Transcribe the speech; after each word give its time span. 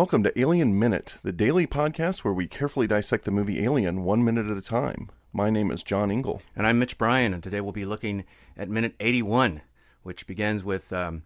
welcome 0.00 0.22
to 0.22 0.40
Alien 0.40 0.78
Minute, 0.78 1.16
the 1.22 1.30
daily 1.30 1.66
podcast 1.66 2.20
where 2.20 2.32
we 2.32 2.46
carefully 2.46 2.86
dissect 2.86 3.26
the 3.26 3.30
movie 3.30 3.62
Alien 3.62 4.02
one 4.02 4.24
minute 4.24 4.46
at 4.46 4.56
a 4.56 4.62
time. 4.62 5.10
My 5.30 5.50
name 5.50 5.70
is 5.70 5.82
John 5.82 6.10
Ingle. 6.10 6.40
And 6.56 6.66
I'm 6.66 6.78
Mitch 6.78 6.96
Bryan, 6.96 7.34
and 7.34 7.42
today 7.42 7.60
we'll 7.60 7.72
be 7.72 7.84
looking 7.84 8.24
at 8.56 8.70
minute 8.70 8.94
81, 8.98 9.60
which 10.02 10.26
begins 10.26 10.64
with 10.64 10.90
um, 10.94 11.24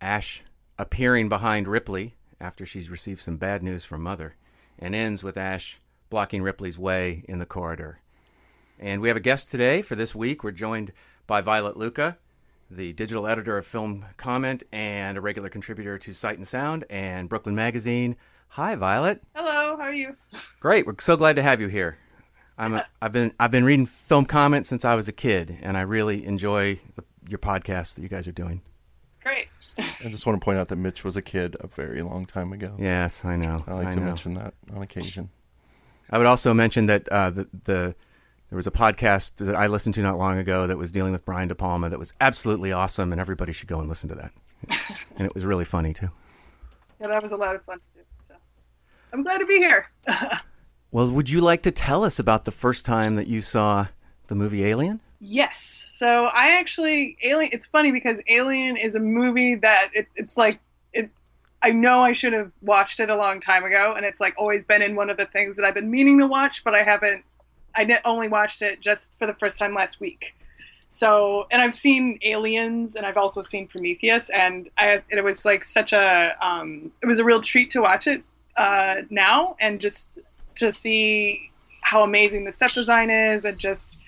Ash 0.00 0.42
appearing 0.78 1.28
behind 1.28 1.68
Ripley 1.68 2.14
after 2.40 2.64
she's 2.64 2.88
received 2.88 3.20
some 3.20 3.36
bad 3.36 3.62
news 3.62 3.84
from 3.84 4.02
Mother, 4.02 4.36
and 4.78 4.94
ends 4.94 5.22
with 5.22 5.36
Ash 5.36 5.78
blocking 6.08 6.40
Ripley's 6.40 6.78
way 6.78 7.22
in 7.28 7.38
the 7.38 7.44
corridor. 7.44 8.00
And 8.80 9.02
we 9.02 9.08
have 9.08 9.18
a 9.18 9.20
guest 9.20 9.50
today 9.50 9.82
for 9.82 9.94
this 9.94 10.14
week. 10.14 10.42
We're 10.42 10.52
joined 10.52 10.90
by 11.26 11.42
Violet 11.42 11.76
Lucca, 11.76 12.16
the 12.70 12.92
digital 12.92 13.26
editor 13.26 13.58
of 13.58 13.66
Film 13.66 14.04
Comment 14.16 14.62
and 14.72 15.16
a 15.18 15.20
regular 15.20 15.48
contributor 15.48 15.98
to 15.98 16.12
Sight 16.12 16.36
and 16.36 16.46
Sound 16.46 16.84
and 16.90 17.28
Brooklyn 17.28 17.54
Magazine. 17.54 18.16
Hi, 18.48 18.74
Violet. 18.76 19.22
Hello, 19.34 19.76
how 19.76 19.82
are 19.84 19.92
you? 19.92 20.16
Great. 20.60 20.86
We're 20.86 20.94
so 21.00 21.16
glad 21.16 21.36
to 21.36 21.42
have 21.42 21.60
you 21.60 21.68
here. 21.68 21.98
I'm 22.56 22.74
a, 22.74 22.86
I've 23.02 23.12
been 23.12 23.34
I've 23.40 23.50
been 23.50 23.64
reading 23.64 23.86
Film 23.86 24.26
Comment 24.26 24.66
since 24.66 24.84
I 24.84 24.94
was 24.94 25.08
a 25.08 25.12
kid, 25.12 25.58
and 25.62 25.76
I 25.76 25.80
really 25.80 26.24
enjoy 26.24 26.78
the, 26.94 27.04
your 27.28 27.40
podcast 27.40 27.96
that 27.96 28.02
you 28.02 28.08
guys 28.08 28.28
are 28.28 28.32
doing. 28.32 28.62
Great. 29.22 29.48
I 29.76 30.08
just 30.08 30.24
want 30.24 30.40
to 30.40 30.44
point 30.44 30.58
out 30.58 30.68
that 30.68 30.76
Mitch 30.76 31.02
was 31.02 31.16
a 31.16 31.22
kid 31.22 31.56
a 31.58 31.66
very 31.66 32.00
long 32.02 32.26
time 32.26 32.52
ago. 32.52 32.76
Yes, 32.78 33.24
I 33.24 33.36
know. 33.36 33.64
I 33.66 33.72
like 33.74 33.86
I 33.88 33.92
to 33.92 34.00
know. 34.00 34.06
mention 34.06 34.34
that 34.34 34.54
on 34.72 34.82
occasion. 34.82 35.30
I 36.10 36.18
would 36.18 36.28
also 36.28 36.54
mention 36.54 36.86
that 36.86 37.08
uh, 37.08 37.30
the 37.30 37.48
the 37.64 37.96
there 38.54 38.58
was 38.58 38.68
a 38.68 38.70
podcast 38.70 39.44
that 39.44 39.56
I 39.56 39.66
listened 39.66 39.96
to 39.96 40.00
not 40.00 40.16
long 40.16 40.38
ago 40.38 40.68
that 40.68 40.78
was 40.78 40.92
dealing 40.92 41.10
with 41.10 41.24
Brian 41.24 41.48
De 41.48 41.56
Palma 41.56 41.88
that 41.88 41.98
was 41.98 42.12
absolutely 42.20 42.70
awesome, 42.70 43.10
and 43.10 43.20
everybody 43.20 43.50
should 43.50 43.66
go 43.66 43.80
and 43.80 43.88
listen 43.88 44.08
to 44.10 44.14
that. 44.14 44.32
and 45.16 45.26
it 45.26 45.34
was 45.34 45.44
really 45.44 45.64
funny 45.64 45.92
too. 45.92 46.08
Yeah, 47.00 47.08
that 47.08 47.20
was 47.20 47.32
a 47.32 47.36
lot 47.36 47.56
of 47.56 47.64
fun 47.64 47.78
to 47.78 47.98
do. 47.98 48.04
So. 48.28 48.34
I'm 49.12 49.24
glad 49.24 49.38
to 49.38 49.46
be 49.46 49.56
here. 49.56 49.86
Well, 50.92 51.10
would 51.10 51.28
you 51.28 51.40
like 51.40 51.62
to 51.62 51.72
tell 51.72 52.04
us 52.04 52.20
about 52.20 52.44
the 52.44 52.52
first 52.52 52.86
time 52.86 53.16
that 53.16 53.26
you 53.26 53.42
saw 53.42 53.88
the 54.28 54.36
movie 54.36 54.64
Alien? 54.64 55.00
yes. 55.18 55.86
So 55.88 56.26
I 56.26 56.50
actually 56.50 57.16
Alien. 57.24 57.50
It's 57.52 57.66
funny 57.66 57.90
because 57.90 58.22
Alien 58.28 58.76
is 58.76 58.94
a 58.94 59.00
movie 59.00 59.56
that 59.56 59.88
it, 59.92 60.06
it's 60.14 60.36
like 60.36 60.60
it. 60.92 61.10
I 61.64 61.70
know 61.70 62.04
I 62.04 62.12
should 62.12 62.32
have 62.32 62.52
watched 62.62 63.00
it 63.00 63.10
a 63.10 63.16
long 63.16 63.40
time 63.40 63.64
ago, 63.64 63.94
and 63.96 64.06
it's 64.06 64.20
like 64.20 64.34
always 64.38 64.64
been 64.64 64.82
in 64.82 64.94
one 64.94 65.10
of 65.10 65.16
the 65.16 65.26
things 65.26 65.56
that 65.56 65.64
I've 65.64 65.74
been 65.74 65.90
meaning 65.90 66.20
to 66.20 66.28
watch, 66.28 66.62
but 66.62 66.76
I 66.76 66.84
haven't. 66.84 67.24
I 67.76 68.00
only 68.04 68.28
watched 68.28 68.62
it 68.62 68.80
just 68.80 69.12
for 69.18 69.26
the 69.26 69.34
first 69.34 69.58
time 69.58 69.74
last 69.74 70.00
week. 70.00 70.34
So, 70.88 71.46
and 71.50 71.60
I've 71.60 71.74
seen 71.74 72.20
Aliens, 72.22 72.94
and 72.94 73.04
I've 73.04 73.16
also 73.16 73.40
seen 73.40 73.66
Prometheus, 73.66 74.30
and 74.30 74.70
I 74.78 75.02
it 75.08 75.24
was 75.24 75.44
like 75.44 75.64
such 75.64 75.92
a 75.92 76.36
um, 76.40 76.92
it 77.02 77.06
was 77.06 77.18
a 77.18 77.24
real 77.24 77.40
treat 77.40 77.70
to 77.70 77.80
watch 77.80 78.06
it 78.06 78.22
uh, 78.56 78.96
now, 79.10 79.56
and 79.60 79.80
just 79.80 80.20
to 80.56 80.70
see 80.70 81.48
how 81.82 82.04
amazing 82.04 82.44
the 82.44 82.52
set 82.52 82.72
design 82.74 83.10
is, 83.10 83.44
and 83.44 83.58
just 83.58 83.98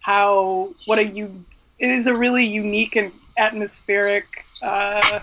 how 0.00 0.70
what 0.84 1.00
a 1.00 1.04
you 1.04 1.44
it 1.78 1.90
is 1.90 2.06
a 2.06 2.14
really 2.14 2.46
unique 2.46 2.94
and 2.94 3.12
atmospheric 3.36 4.44
uh, 4.62 5.20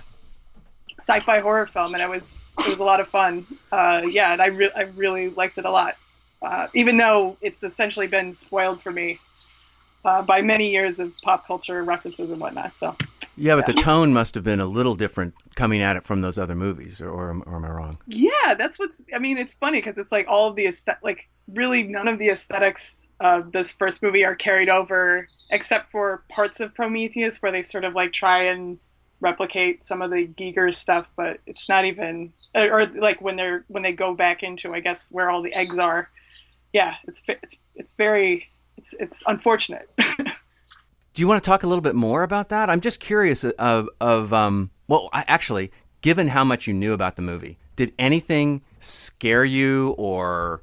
sci-fi 0.99 1.39
horror 1.39 1.65
film, 1.65 1.93
and 1.93 2.03
it 2.03 2.09
was 2.09 2.43
it 2.59 2.67
was 2.67 2.79
a 2.79 2.83
lot 2.83 2.99
of 2.99 3.07
fun. 3.07 3.47
Uh, 3.71 4.01
yeah, 4.09 4.33
and 4.33 4.41
I 4.41 4.47
re- 4.47 4.71
I 4.75 4.81
really 4.81 5.29
liked 5.29 5.57
it 5.57 5.63
a 5.63 5.71
lot, 5.71 5.95
uh, 6.43 6.67
even 6.73 6.97
though 6.97 7.37
it's 7.41 7.63
essentially 7.63 8.07
been 8.07 8.33
spoiled 8.33 8.81
for 8.81 8.91
me 8.91 9.17
uh, 10.05 10.21
by 10.21 10.41
many 10.41 10.69
years 10.69 10.99
of 10.99 11.17
pop 11.21 11.47
culture 11.47 11.83
references 11.83 12.29
and 12.29 12.39
whatnot. 12.41 12.77
So 12.77 12.95
Yeah, 13.37 13.55
but 13.55 13.65
the 13.65 13.73
tone 13.73 14.11
must 14.13 14.35
have 14.35 14.43
been 14.43 14.59
a 14.59 14.65
little 14.65 14.95
different 14.95 15.33
coming 15.55 15.81
at 15.81 15.95
it 15.95 16.03
from 16.03 16.21
those 16.21 16.37
other 16.37 16.55
movies, 16.55 16.99
or, 17.01 17.09
or, 17.09 17.29
am- 17.29 17.43
or 17.45 17.55
am 17.55 17.65
I 17.65 17.71
wrong? 17.71 17.97
yeah, 18.07 18.53
that's 18.57 18.77
what's. 18.77 19.01
I 19.15 19.19
mean, 19.19 19.37
it's 19.37 19.53
funny 19.53 19.79
because 19.79 19.97
it's 19.97 20.11
like 20.11 20.27
all 20.27 20.49
of 20.49 20.55
the 20.55 20.65
aesthet- 20.65 20.97
like 21.01 21.29
really 21.53 21.83
none 21.83 22.07
of 22.07 22.19
the 22.19 22.29
aesthetics 22.29 23.07
of 23.19 23.51
this 23.51 23.71
first 23.71 24.01
movie 24.03 24.25
are 24.25 24.35
carried 24.35 24.69
over, 24.69 25.27
except 25.51 25.91
for 25.91 26.23
parts 26.29 26.59
of 26.59 26.73
Prometheus 26.73 27.41
where 27.41 27.51
they 27.51 27.61
sort 27.63 27.83
of 27.85 27.93
like 27.93 28.11
try 28.13 28.43
and 28.43 28.79
replicate 29.21 29.85
some 29.85 30.01
of 30.01 30.11
the 30.11 30.27
Giger 30.27 30.73
stuff, 30.73 31.07
but 31.15 31.39
it's 31.47 31.69
not 31.69 31.85
even 31.85 32.33
or, 32.53 32.81
or 32.81 32.85
like 32.87 33.21
when 33.21 33.37
they're 33.37 33.63
when 33.69 33.83
they 33.83 33.93
go 33.93 34.13
back 34.13 34.43
into 34.43 34.73
I 34.73 34.81
guess 34.81 35.09
where 35.11 35.29
all 35.29 35.41
the 35.41 35.53
eggs 35.53 35.79
are. 35.79 36.09
Yeah, 36.73 36.95
it's 37.07 37.21
it's, 37.27 37.55
it's 37.75 37.89
very 37.97 38.49
it's 38.75 38.93
it's 38.99 39.23
unfortunate. 39.27 39.89
Do 39.97 41.21
you 41.21 41.27
want 41.27 41.43
to 41.43 41.47
talk 41.47 41.61
a 41.63 41.67
little 41.67 41.81
bit 41.81 41.95
more 41.95 42.23
about 42.23 42.49
that? 42.49 42.69
I'm 42.69 42.81
just 42.81 42.99
curious 42.99 43.43
of 43.43 43.89
of 44.01 44.33
um. 44.33 44.71
Well, 44.87 45.09
I, 45.13 45.23
actually, 45.27 45.71
given 46.01 46.27
how 46.27 46.43
much 46.43 46.67
you 46.67 46.73
knew 46.73 46.93
about 46.93 47.15
the 47.15 47.21
movie, 47.21 47.57
did 47.75 47.93
anything 47.97 48.61
scare 48.79 49.45
you 49.45 49.95
or 49.97 50.61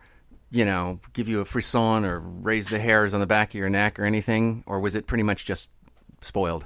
you 0.50 0.64
know 0.64 0.98
give 1.12 1.28
you 1.28 1.40
a 1.40 1.44
frisson 1.44 2.04
or 2.04 2.18
raise 2.18 2.68
the 2.68 2.78
hairs 2.78 3.14
on 3.14 3.20
the 3.20 3.26
back 3.26 3.50
of 3.50 3.54
your 3.54 3.70
neck 3.70 3.98
or 3.98 4.04
anything, 4.04 4.64
or 4.66 4.80
was 4.80 4.96
it 4.96 5.06
pretty 5.06 5.22
much 5.22 5.44
just 5.44 5.70
spoiled? 6.20 6.64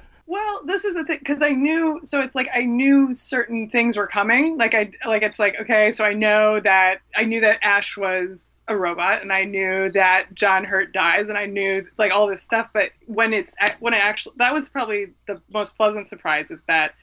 This 0.65 0.85
is 0.85 0.95
the 0.95 1.05
thing 1.05 1.19
because 1.19 1.43
I 1.43 1.51
knew. 1.51 2.01
So 2.05 2.21
it's 2.21 2.35
like 2.35 2.49
I 2.55 2.65
knew 2.65 3.13
certain 3.13 3.69
things 3.69 3.97
were 3.97 4.07
coming. 4.07 4.57
Like 4.57 4.75
I 4.75 4.91
like 5.07 5.23
it's 5.23 5.39
like 5.39 5.61
okay, 5.61 5.93
so 5.93 6.05
I 6.05 6.15
know 6.15 6.61
that 6.61 7.01
I 7.15 7.25
knew 7.25 7.41
that 7.41 7.59
Ash 7.63 7.97
was 7.97 8.63
a 8.67 8.77
robot, 8.77 9.23
and 9.23 9.33
I 9.33 9.45
knew 9.45 9.91
that 9.93 10.35
John 10.35 10.65
Hurt 10.65 10.93
dies, 10.93 11.29
and 11.29 11.37
I 11.37 11.47
knew 11.47 11.87
like 11.99 12.13
all 12.13 12.27
this 12.27 12.43
stuff. 12.43 12.69
But 12.73 12.91
when 13.07 13.33
it's 13.33 13.57
when 13.81 13.95
I 13.95 13.99
actually 13.99 14.37
that 14.39 14.53
was 14.53 14.69
probably 14.69 15.09
the 15.27 15.41
most 15.53 15.77
pleasant 15.77 16.07
surprise 16.07 16.51
is 16.51 16.63
that 16.67 16.95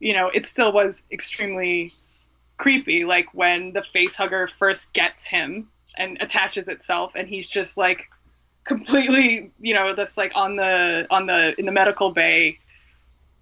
you 0.00 0.12
know 0.12 0.28
it 0.28 0.46
still 0.46 0.72
was 0.72 1.04
extremely 1.10 1.92
creepy. 2.56 3.04
Like 3.04 3.34
when 3.34 3.72
the 3.72 3.82
face 3.82 4.14
hugger 4.16 4.46
first 4.46 4.92
gets 4.92 5.26
him 5.26 5.68
and 5.96 6.18
attaches 6.20 6.68
itself, 6.68 7.12
and 7.16 7.28
he's 7.28 7.48
just 7.48 7.76
like 7.76 8.08
completely 8.68 9.50
you 9.58 9.72
know 9.74 9.94
that's 9.94 10.18
like 10.18 10.30
on 10.36 10.56
the 10.56 11.06
on 11.10 11.26
the 11.26 11.58
in 11.58 11.64
the 11.64 11.72
medical 11.72 12.12
bay 12.12 12.58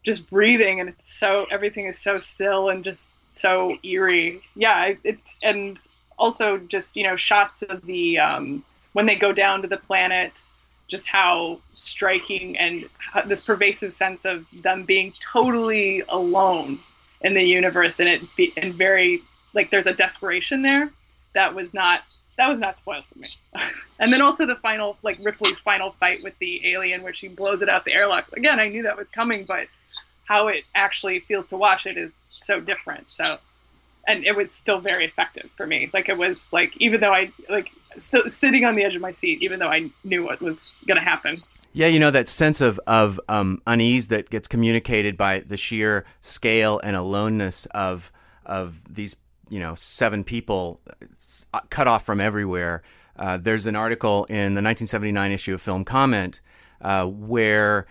just 0.07 0.31
breathing 0.31 0.79
and 0.79 0.89
it's 0.89 1.13
so 1.13 1.47
everything 1.51 1.87
is 1.87 1.99
so 1.99 2.17
still 2.17 2.69
and 2.69 2.85
just 2.85 3.11
so 3.33 3.77
eerie. 3.83 4.41
Yeah 4.55 4.95
it's 5.03 5.41
and 5.43 5.77
also 6.17 6.59
just 6.59 6.97
you 6.97 7.03
know 7.03 7.17
shots 7.17 7.63
of 7.63 7.85
the 7.87 8.17
um 8.21 8.65
when 8.93 9.05
they 9.05 9.17
go 9.17 9.33
down 9.33 9.63
to 9.63 9.69
the 9.69 9.77
planet 9.77 10.41
just 10.87 11.09
how 11.09 11.59
striking 11.65 12.57
and 12.57 12.89
this 13.27 13.45
pervasive 13.45 13.93
sense 13.93 14.25
of 14.25 14.47
them 14.63 14.85
being 14.85 15.13
totally 15.19 16.05
alone 16.09 16.79
in 17.23 17.35
the 17.35 17.43
universe 17.43 17.99
and 17.99 18.09
it 18.09 18.23
be 18.37 18.53
and 18.57 18.75
very 18.75 19.21
like 19.55 19.73
there's 19.73 19.89
a 19.89 19.93
desperation 19.93 20.63
there 20.63 20.89
that 21.35 21.53
was 21.53 21.75
not 21.75 22.03
that 22.37 22.49
was 22.49 22.59
not 22.61 22.79
spoiled 22.79 23.05
for 23.13 23.19
me. 23.19 23.29
And 23.99 24.13
then 24.13 24.21
also 24.21 24.45
the 24.45 24.57
final 24.57 24.99
like 25.03 25.19
ripley's 25.23 25.59
final 25.59 25.93
fight 25.93 26.19
with 26.23 26.39
the 26.39 26.71
alien 26.71 27.03
where 27.03 27.15
she 27.15 27.29
blows 27.29 27.63
it 27.63 27.69
out 27.71 27.85
the 27.85 27.95
airlock. 27.95 28.31
Again 28.37 28.61
i 28.61 28.69
knew 28.69 28.83
that 28.83 28.97
was 28.97 29.09
coming 29.09 29.47
but 29.47 29.69
how 30.27 30.49
it 30.49 30.67
actually 30.75 31.21
feels 31.21 31.47
to 31.49 31.57
watch 31.57 31.87
it 31.87 31.97
is 31.97 32.15
so 32.31 32.61
different. 32.61 33.07
So 33.07 33.39
and 34.07 34.25
it 34.25 34.37
was 34.37 34.53
still 34.53 34.79
very 34.79 35.05
effective 35.07 35.51
for 35.57 35.67
me. 35.67 35.91
Like 35.93 36.09
it 36.09 36.19
was 36.19 36.53
like 36.53 36.77
even 36.77 37.01
though 37.01 37.13
i 37.13 37.31
like 37.49 37.71
st- 37.97 38.33
sitting 38.35 38.67
on 38.67 38.75
the 38.75 38.85
edge 38.85 38.95
of 38.95 39.01
my 39.01 39.13
seat 39.13 39.43
even 39.43 39.59
though 39.59 39.69
i 39.69 39.89
knew 40.05 40.25
what 40.25 40.43
was 40.43 40.77
going 40.87 40.99
to 40.99 41.05
happen. 41.05 41.37
Yeah, 41.73 41.87
you 41.87 41.99
know 41.99 42.11
that 42.11 42.29
sense 42.29 42.61
of 42.61 42.79
of 42.87 43.19
um, 43.29 43.63
unease 43.67 44.09
that 44.09 44.29
gets 44.29 44.47
communicated 44.47 45.17
by 45.17 45.41
the 45.41 45.57
sheer 45.57 46.05
scale 46.21 46.81
and 46.85 46.97
aloneness 46.97 47.67
of 47.67 48.13
of 48.45 48.83
these 48.93 49.17
you 49.49 49.61
know 49.61 49.75
seven 49.75 50.25
people 50.25 50.81
uh, 51.53 51.61
cut 51.71 51.87
off 51.87 52.05
from 52.05 52.21
everywhere. 52.21 52.83
Uh, 53.17 53.39
there's 53.39 53.67
an 53.67 53.77
article 53.77 54.25
in 54.25 54.55
the 54.55 54.63
1979 54.63 55.31
issue 55.33 55.55
of 55.55 55.61
Film 55.61 55.85
Comment 55.85 56.41
uh, 56.83 57.07
where 57.07 57.87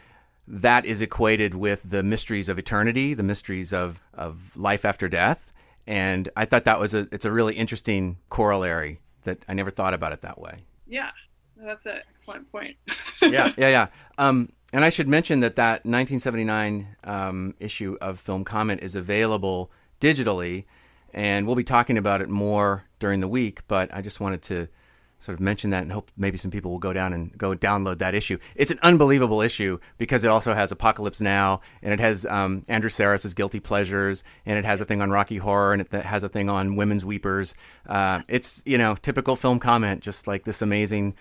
that 0.48 0.86
is 0.86 1.02
equated 1.02 1.56
with 1.56 1.90
the 1.90 2.04
mysteries 2.04 2.50
of 2.50 2.60
eternity, 2.60 3.13
the 3.16 3.24
mysteries 3.24 3.74
of 3.74 4.02
of 4.13 4.56
life 4.56 4.86
after 4.86 5.07
death, 5.07 5.52
and 5.88 6.30
I 6.36 6.46
thought 6.46 6.66
that 6.66 6.80
was 6.80 6.94
a 6.94 7.07
it's 7.12 7.25
a 7.25 7.31
really 7.31 7.56
interesting 7.56 8.18
corollary 8.30 9.00
that 9.24 9.40
I 9.48 9.54
never 9.56 9.72
thought 9.72 9.94
about 9.96 10.13
it 10.13 10.22
that 10.22 10.40
way. 10.40 10.60
yeah 10.88 11.10
that's 11.57 11.86
an 11.86 12.00
excellent 12.13 12.52
point 12.52 12.75
yeah, 13.22 13.54
yeah, 13.57 13.69
yeah. 13.69 13.88
Um, 14.18 14.50
and 14.72 14.86
I 14.86 14.90
should 14.90 15.07
mention 15.10 15.42
that 15.42 15.56
that 15.57 15.86
1979 15.86 16.96
um, 17.04 17.54
issue 17.60 17.98
of 18.02 18.19
Film 18.19 18.44
Comment 18.46 18.81
is 18.81 18.96
available 18.96 19.72
digitally, 20.00 20.66
and 21.16 21.48
we'll 21.48 21.56
be 21.56 21.64
talking 21.64 21.98
about 21.98 22.22
it 22.22 22.30
more 22.30 22.84
during 23.00 23.22
the 23.22 23.28
week. 23.28 23.62
But 23.68 23.90
I 23.94 24.02
just 24.02 24.20
wanted 24.20 24.44
to 24.44 24.68
sort 25.18 25.34
of 25.34 25.40
mention 25.40 25.70
that 25.70 25.82
and 25.82 25.92
hope 25.92 26.12
maybe 26.18 26.38
some 26.38 26.52
people 26.52 26.72
will 26.72 26.78
go 26.78 26.92
down 26.92 27.14
and 27.14 27.36
go 27.38 27.56
download 27.56 28.00
that 28.00 28.14
issue. 28.14 28.38
It's 28.56 28.70
an 28.70 28.80
unbelievable 28.84 29.42
issue 29.42 29.80
because 29.98 30.26
it 30.26 30.28
also 30.28 30.54
has 30.54 30.74
Apocalypse 30.74 31.22
Now, 31.22 31.62
and 31.82 31.94
it 31.94 32.02
has 32.02 32.26
um, 32.26 32.62
Andrew 32.68 32.90
Sarris's 32.90 33.34
Guilty 33.34 33.62
Pleasures, 33.62 34.26
and 34.46 34.60
it 34.60 34.66
has 34.66 34.82
a 34.82 34.86
thing 34.86 35.02
on 35.02 35.10
Rocky 35.10 35.38
Horror, 35.38 35.72
and 35.72 35.82
it 35.82 35.92
has 35.94 36.24
a 36.24 36.30
thing 36.30 36.50
on 36.50 36.76
Women's 36.76 37.06
Weepers. 37.06 37.56
Uh, 37.88 38.22
it's 38.28 38.62
you 38.66 38.78
know 38.78 38.96
typical 38.96 39.38
film 39.38 39.58
comment, 39.58 40.04
just 40.04 40.28
like 40.28 40.44
this 40.44 40.62
amazing 40.62 41.16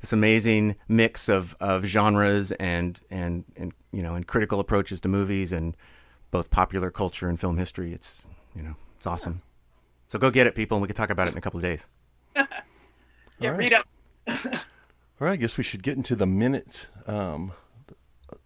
this 0.00 0.12
amazing 0.12 0.76
mix 0.88 1.28
of, 1.28 1.54
of 1.60 1.84
genres 1.84 2.52
and, 2.52 3.00
and 3.10 3.44
and 3.56 3.72
you 3.92 4.02
know 4.02 4.14
and 4.14 4.28
critical 4.28 4.60
approaches 4.60 5.00
to 5.00 5.08
movies 5.08 5.52
and 5.52 5.76
both 6.30 6.50
popular 6.50 6.92
culture 6.92 7.28
and 7.28 7.40
film 7.40 7.58
history. 7.58 7.92
It's 7.92 8.24
you 8.54 8.62
know 8.62 8.76
it's 9.00 9.06
awesome. 9.06 9.40
So 10.08 10.18
go 10.18 10.30
get 10.30 10.46
it, 10.46 10.54
people, 10.54 10.76
and 10.76 10.82
we 10.82 10.86
can 10.86 10.94
talk 10.94 11.08
about 11.08 11.26
it 11.26 11.30
in 11.30 11.38
a 11.38 11.40
couple 11.40 11.56
of 11.56 11.62
days. 11.62 11.88
yeah, 12.36 12.44
All 13.40 13.48
right. 13.48 13.56
read 13.56 13.72
up. 13.72 13.86
All 14.28 14.36
right, 15.20 15.32
I 15.32 15.36
guess 15.36 15.56
we 15.56 15.64
should 15.64 15.82
get 15.82 15.96
into 15.96 16.14
the 16.14 16.26
minute 16.26 16.86
um, 17.06 17.52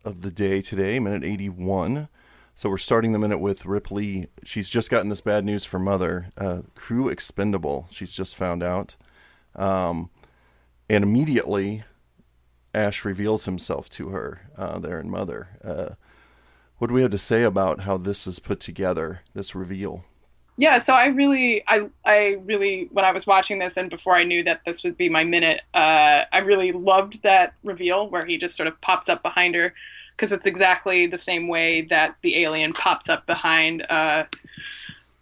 of 0.04 0.22
the 0.22 0.30
day 0.30 0.62
today, 0.62 1.00
minute 1.00 1.24
81. 1.24 2.08
So 2.54 2.68
we're 2.70 2.78
starting 2.78 3.10
the 3.10 3.18
minute 3.18 3.38
with 3.38 3.66
Ripley. 3.66 4.28
She's 4.44 4.70
just 4.70 4.92
gotten 4.92 5.08
this 5.08 5.22
bad 5.22 5.44
news 5.44 5.64
for 5.64 5.80
Mother. 5.80 6.30
Uh, 6.38 6.60
crew 6.76 7.08
expendable, 7.08 7.88
she's 7.90 8.12
just 8.12 8.36
found 8.36 8.62
out. 8.62 8.94
Um, 9.56 10.08
and 10.88 11.02
immediately, 11.02 11.82
Ash 12.72 13.04
reveals 13.04 13.46
himself 13.46 13.90
to 13.90 14.10
her 14.10 14.42
uh, 14.56 14.78
there 14.78 15.00
in 15.00 15.10
Mother. 15.10 15.48
Uh, 15.64 15.94
what 16.78 16.86
do 16.86 16.94
we 16.94 17.02
have 17.02 17.10
to 17.10 17.18
say 17.18 17.42
about 17.42 17.80
how 17.80 17.96
this 17.96 18.28
is 18.28 18.38
put 18.38 18.60
together, 18.60 19.22
this 19.34 19.56
reveal? 19.56 20.04
Yeah, 20.56 20.78
so 20.78 20.94
I 20.94 21.06
really, 21.06 21.64
I, 21.66 21.88
I 22.04 22.36
really, 22.44 22.88
when 22.92 23.04
I 23.04 23.10
was 23.10 23.26
watching 23.26 23.58
this 23.58 23.76
and 23.76 23.90
before 23.90 24.14
I 24.14 24.22
knew 24.22 24.44
that 24.44 24.60
this 24.64 24.84
would 24.84 24.96
be 24.96 25.08
my 25.08 25.24
minute, 25.24 25.62
uh, 25.74 26.24
I 26.32 26.38
really 26.44 26.70
loved 26.70 27.22
that 27.22 27.54
reveal 27.64 28.08
where 28.08 28.24
he 28.24 28.38
just 28.38 28.56
sort 28.56 28.68
of 28.68 28.80
pops 28.80 29.08
up 29.08 29.22
behind 29.22 29.56
her, 29.56 29.74
because 30.12 30.30
it's 30.30 30.46
exactly 30.46 31.08
the 31.08 31.18
same 31.18 31.48
way 31.48 31.82
that 31.82 32.14
the 32.22 32.36
alien 32.44 32.72
pops 32.72 33.08
up 33.08 33.26
behind 33.26 33.82
uh, 33.90 34.24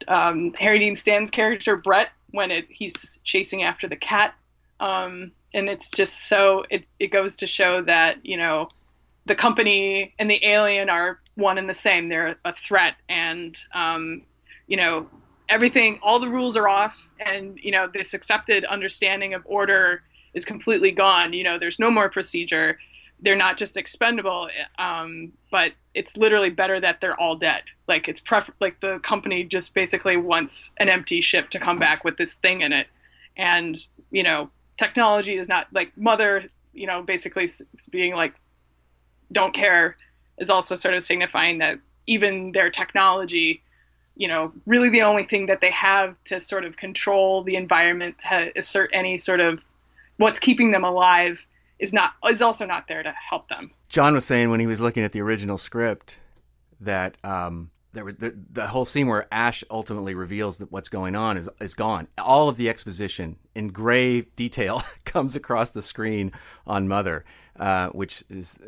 um, 0.06 0.52
Harry 0.55 0.79
Dean 0.79 0.96
Stan's 0.96 1.31
character 1.31 1.76
Brett 1.76 2.11
when 2.32 2.50
it, 2.50 2.67
he's 2.69 3.19
chasing 3.25 3.62
after 3.62 3.88
the 3.88 3.96
cat, 3.96 4.34
um, 4.81 5.32
and 5.55 5.69
it's 5.69 5.90
just 5.90 6.29
so 6.29 6.64
it 6.69 6.84
it 6.99 7.08
goes 7.08 7.37
to 7.37 7.46
show 7.46 7.82
that 7.82 8.25
you 8.25 8.37
know 8.37 8.69
the 9.26 9.34
company 9.34 10.14
and 10.19 10.31
the 10.31 10.44
alien 10.44 10.90
are 10.90 11.20
one 11.37 11.56
and 11.56 11.69
the 11.69 11.75
same. 11.75 12.08
They're 12.08 12.37
a 12.44 12.52
threat, 12.52 12.96
and 13.08 13.56
um, 13.75 14.23
you 14.67 14.76
know 14.76 15.08
everything 15.52 15.99
all 16.02 16.19
the 16.19 16.28
rules 16.28 16.56
are 16.56 16.66
off 16.66 17.10
and 17.20 17.58
you 17.62 17.70
know 17.70 17.87
this 17.87 18.14
accepted 18.14 18.64
understanding 18.64 19.34
of 19.34 19.43
order 19.44 20.02
is 20.32 20.46
completely 20.46 20.90
gone. 20.90 21.34
You 21.34 21.44
know 21.44 21.58
there's 21.58 21.78
no 21.78 21.90
more 21.90 22.08
procedure. 22.08 22.78
They're 23.20 23.37
not 23.37 23.58
just 23.58 23.76
expendable 23.76 24.49
um, 24.78 25.32
but 25.50 25.72
it's 25.94 26.16
literally 26.16 26.50
better 26.50 26.81
that 26.81 27.00
they're 27.00 27.20
all 27.20 27.37
dead. 27.37 27.62
Like 27.87 28.08
it's 28.08 28.19
pref- 28.19 28.50
like 28.60 28.81
the 28.81 28.99
company 29.00 29.44
just 29.44 29.75
basically 29.75 30.16
wants 30.16 30.70
an 30.78 30.88
empty 30.88 31.20
ship 31.20 31.50
to 31.50 31.60
come 31.60 31.78
back 31.78 32.02
with 32.02 32.16
this 32.16 32.34
thing 32.34 32.62
in 32.62 32.72
it. 32.72 32.88
And 33.37 33.76
you 34.10 34.22
know 34.22 34.50
technology 34.78 35.37
is 35.37 35.48
not 35.48 35.66
like 35.72 35.93
mother 35.98 36.46
you 36.72 36.87
know 36.87 37.02
basically 37.02 37.48
being 37.90 38.14
like 38.14 38.34
don't 39.31 39.52
care 39.52 39.96
is 40.38 40.48
also 40.48 40.75
sort 40.76 40.94
of 40.94 41.05
signifying 41.05 41.58
that 41.58 41.78
even 42.06 42.52
their 42.52 42.70
technology 42.70 43.61
you 44.16 44.28
know, 44.28 44.52
really 44.66 44.90
the 44.90 45.02
only 45.02 45.24
thing 45.24 45.46
that 45.46 45.60
they 45.60 45.70
have 45.70 46.22
to 46.24 46.40
sort 46.40 46.64
of 46.64 46.76
control 46.76 47.42
the 47.42 47.56
environment, 47.56 48.16
to 48.30 48.52
assert 48.56 48.90
any 48.92 49.18
sort 49.18 49.40
of 49.40 49.64
what's 50.16 50.38
keeping 50.38 50.70
them 50.70 50.84
alive 50.84 51.46
is 51.78 51.92
not 51.92 52.12
is 52.28 52.40
also 52.40 52.64
not 52.64 52.86
there 52.88 53.02
to 53.02 53.12
help 53.28 53.48
them. 53.48 53.70
John 53.88 54.14
was 54.14 54.24
saying 54.24 54.50
when 54.50 54.60
he 54.60 54.66
was 54.66 54.80
looking 54.80 55.02
at 55.02 55.12
the 55.12 55.20
original 55.20 55.58
script 55.58 56.20
that 56.80 57.16
um, 57.24 57.70
there 57.92 58.04
was 58.04 58.16
the, 58.16 58.36
the 58.50 58.66
whole 58.66 58.84
scene 58.84 59.06
where 59.06 59.26
Ash 59.32 59.64
ultimately 59.70 60.14
reveals 60.14 60.58
that 60.58 60.70
what's 60.70 60.88
going 60.88 61.16
on 61.16 61.36
is 61.36 61.48
is 61.60 61.74
gone. 61.74 62.08
All 62.18 62.48
of 62.48 62.56
the 62.56 62.68
exposition 62.68 63.36
in 63.54 63.68
grave 63.68 64.34
detail 64.36 64.82
comes 65.04 65.36
across 65.36 65.70
the 65.70 65.82
screen 65.82 66.32
on 66.66 66.88
Mother, 66.88 67.24
uh, 67.58 67.88
which 67.88 68.24
is 68.30 68.60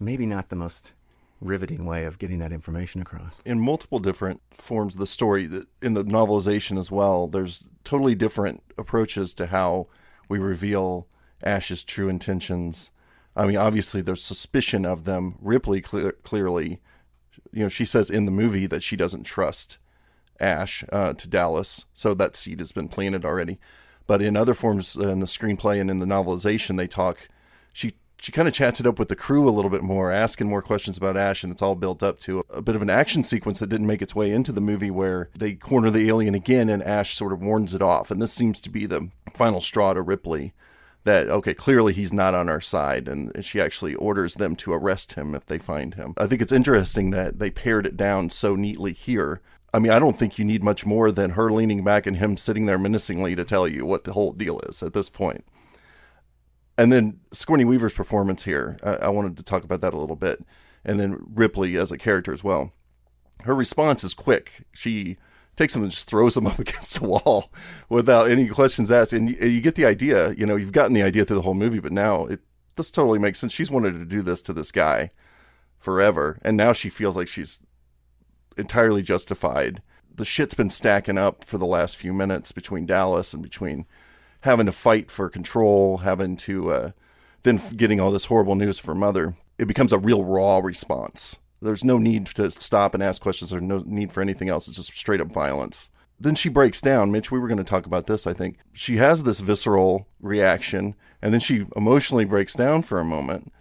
maybe 0.00 0.26
not 0.26 0.48
the 0.48 0.56
most 0.56 0.94
riveting 1.40 1.84
way 1.84 2.04
of 2.04 2.18
getting 2.18 2.38
that 2.38 2.52
information 2.52 3.00
across. 3.00 3.40
In 3.44 3.60
multiple 3.60 3.98
different 3.98 4.40
forms 4.52 4.94
of 4.94 5.00
the 5.00 5.06
story, 5.06 5.44
in 5.82 5.94
the 5.94 6.04
novelization 6.04 6.78
as 6.78 6.90
well, 6.90 7.26
there's 7.26 7.66
totally 7.84 8.14
different 8.14 8.62
approaches 8.78 9.34
to 9.34 9.46
how 9.46 9.88
we 10.28 10.38
reveal 10.38 11.06
Ash's 11.42 11.84
true 11.84 12.08
intentions. 12.08 12.90
I 13.36 13.46
mean, 13.46 13.56
obviously, 13.56 14.00
there's 14.00 14.24
suspicion 14.24 14.86
of 14.86 15.04
them. 15.04 15.36
Ripley 15.40 15.80
clear, 15.80 16.12
clearly, 16.12 16.80
you 17.52 17.62
know, 17.62 17.68
she 17.68 17.84
says 17.84 18.10
in 18.10 18.24
the 18.24 18.32
movie 18.32 18.66
that 18.66 18.82
she 18.82 18.96
doesn't 18.96 19.24
trust 19.24 19.78
Ash 20.40 20.84
uh, 20.90 21.12
to 21.14 21.28
Dallas, 21.28 21.84
so 21.92 22.14
that 22.14 22.36
seed 22.36 22.60
has 22.60 22.72
been 22.72 22.88
planted 22.88 23.24
already. 23.24 23.58
But 24.06 24.22
in 24.22 24.36
other 24.36 24.54
forms, 24.54 24.96
uh, 24.96 25.08
in 25.08 25.20
the 25.20 25.26
screenplay 25.26 25.80
and 25.80 25.90
in 25.90 25.98
the 25.98 26.06
novelization, 26.06 26.76
they 26.76 26.86
talk. 26.86 27.28
She 27.72 27.94
she 28.18 28.32
kind 28.32 28.48
of 28.48 28.54
chats 28.54 28.80
it 28.80 28.86
up 28.86 28.98
with 28.98 29.08
the 29.08 29.16
crew 29.16 29.48
a 29.48 29.50
little 29.50 29.70
bit 29.70 29.82
more, 29.82 30.10
asking 30.10 30.48
more 30.48 30.62
questions 30.62 30.96
about 30.96 31.16
Ash, 31.16 31.44
and 31.44 31.52
it's 31.52 31.62
all 31.62 31.74
built 31.74 32.02
up 32.02 32.18
to 32.20 32.44
a, 32.50 32.62
bit 32.62 32.74
of 32.74 32.82
an 32.82 32.90
action 32.90 33.22
sequence 33.22 33.58
that 33.58 33.68
didn't 33.68 33.86
make 33.86 34.02
its 34.02 34.14
way 34.14 34.30
into 34.30 34.52
the 34.52 34.60
movie 34.60 34.90
where 34.90 35.28
they 35.38 35.54
corner 35.54 35.90
the 35.90 36.08
alien 36.08 36.34
again 36.34 36.68
and 36.68 36.82
Ash 36.82 37.14
sort 37.14 37.32
of 37.32 37.42
warns 37.42 37.74
it 37.74 37.82
off. 37.82 38.10
And 38.10 38.20
this 38.20 38.32
seems 38.32 38.60
to 38.62 38.70
be 38.70 38.86
the 38.86 39.10
final 39.34 39.60
straw 39.60 39.92
to 39.92 40.02
Ripley 40.02 40.54
that, 41.04 41.28
okay, 41.28 41.54
clearly 41.54 41.92
he's 41.92 42.12
not 42.12 42.34
on 42.34 42.48
our 42.48 42.60
side, 42.60 43.06
and 43.06 43.32
she 43.44 43.60
actually 43.60 43.94
orders 43.94 44.34
them 44.34 44.56
to 44.56 44.72
arrest 44.72 45.14
him 45.14 45.34
if 45.34 45.46
they 45.46 45.58
find 45.58 45.94
him. 45.94 46.14
I 46.16 46.26
think 46.26 46.42
it's 46.42 46.52
interesting 46.52 47.10
that 47.10 47.38
they 47.38 47.50
pared 47.50 47.86
it 47.86 47.96
down 47.96 48.30
so 48.30 48.56
neatly 48.56 48.92
here. 48.92 49.40
I 49.72 49.78
mean, 49.78 49.92
I 49.92 49.98
don't 49.98 50.16
think 50.16 50.38
you 50.38 50.44
need 50.44 50.64
much 50.64 50.84
more 50.84 51.12
than 51.12 51.30
her 51.30 51.52
leaning 51.52 51.84
back 51.84 52.06
and 52.06 52.16
him 52.16 52.36
sitting 52.36 52.66
there 52.66 52.78
menacingly 52.78 53.36
to 53.36 53.44
tell 53.44 53.68
you 53.68 53.86
what 53.86 54.04
the 54.04 54.14
whole 54.14 54.32
deal 54.32 54.58
is 54.60 54.82
at 54.82 54.94
this 54.94 55.08
point. 55.08 55.44
And 56.78 56.92
then 56.92 57.20
Sigourney 57.32 57.64
Weaver's 57.64 57.94
performance 57.94 58.44
here, 58.44 58.76
I, 58.82 58.94
I 58.94 59.08
wanted 59.08 59.36
to 59.38 59.44
talk 59.44 59.64
about 59.64 59.80
that 59.80 59.94
a 59.94 59.98
little 59.98 60.16
bit. 60.16 60.44
And 60.84 61.00
then 61.00 61.18
Ripley 61.34 61.76
as 61.76 61.90
a 61.90 61.98
character 61.98 62.32
as 62.32 62.44
well. 62.44 62.72
Her 63.42 63.54
response 63.54 64.04
is 64.04 64.14
quick. 64.14 64.64
She 64.72 65.16
takes 65.56 65.74
him 65.74 65.82
and 65.82 65.90
just 65.90 66.06
throws 66.06 66.36
him 66.36 66.46
up 66.46 66.58
against 66.58 67.00
the 67.00 67.06
wall 67.06 67.52
without 67.88 68.30
any 68.30 68.48
questions 68.48 68.90
asked. 68.90 69.12
And 69.12 69.30
you, 69.30 69.48
you, 69.48 69.60
get 69.60 69.74
the 69.74 69.86
idea, 69.86 70.32
you 70.34 70.46
know, 70.46 70.56
you've 70.56 70.72
gotten 70.72 70.92
the 70.92 71.02
idea 71.02 71.24
through 71.24 71.36
the 71.36 71.42
whole 71.42 71.54
movie, 71.54 71.80
but 71.80 71.92
now 71.92 72.26
it 72.26 72.40
this 72.76 72.90
totally 72.90 73.18
makes 73.18 73.38
sense. 73.38 73.52
She's 73.52 73.70
wanted 73.70 73.92
to 73.92 74.04
do 74.04 74.22
this 74.22 74.42
to 74.42 74.52
this 74.52 74.70
guy 74.70 75.10
forever, 75.80 76.38
and 76.42 76.56
now 76.56 76.72
she 76.72 76.90
feels 76.90 77.16
like 77.16 77.26
she's 77.26 77.58
entirely 78.56 79.02
justified. 79.02 79.82
The 80.14 80.26
shit's 80.26 80.54
been 80.54 80.70
stacking 80.70 81.18
up 81.18 81.44
for 81.44 81.58
the 81.58 81.66
last 81.66 81.96
few 81.96 82.12
minutes 82.12 82.52
between 82.52 82.86
Dallas 82.86 83.32
and 83.34 83.42
between 83.42 83.86
having 84.46 84.66
to 84.66 84.72
fight 84.72 85.10
for 85.10 85.28
control, 85.28 85.98
having 85.98 86.36
to 86.38 86.72
uh, 86.72 86.90
then 87.42 87.60
getting 87.76 88.00
all 88.00 88.10
this 88.10 88.24
horrible 88.24 88.54
news 88.54 88.78
for 88.78 88.94
mother. 88.94 89.36
It 89.58 89.68
becomes 89.68 89.92
a 89.92 89.98
real 89.98 90.24
raw 90.24 90.58
response. 90.58 91.36
There's 91.60 91.84
no 91.84 91.98
need 91.98 92.26
to 92.26 92.50
stop 92.50 92.94
and 92.94 93.02
ask 93.02 93.20
questions 93.20 93.52
or 93.52 93.60
no 93.60 93.82
need 93.86 94.12
for 94.12 94.20
anything 94.20 94.48
else. 94.48 94.68
It's 94.68 94.76
just 94.76 94.96
straight 94.96 95.20
up 95.20 95.28
violence. 95.28 95.90
Then 96.18 96.34
she 96.34 96.48
breaks 96.48 96.80
down. 96.80 97.12
Mitch, 97.12 97.30
we 97.30 97.38
were 97.38 97.48
going 97.48 97.58
to 97.58 97.64
talk 97.64 97.86
about 97.86 98.06
this, 98.06 98.26
I 98.26 98.32
think. 98.32 98.58
She 98.72 98.96
has 98.96 99.22
this 99.22 99.40
visceral 99.40 100.06
reaction 100.20 100.94
and 101.20 101.32
then 101.32 101.40
she 101.40 101.66
emotionally 101.74 102.24
breaks 102.24 102.54
down 102.54 102.82
for 102.82 102.98
a 102.98 103.04
moment. 103.04 103.52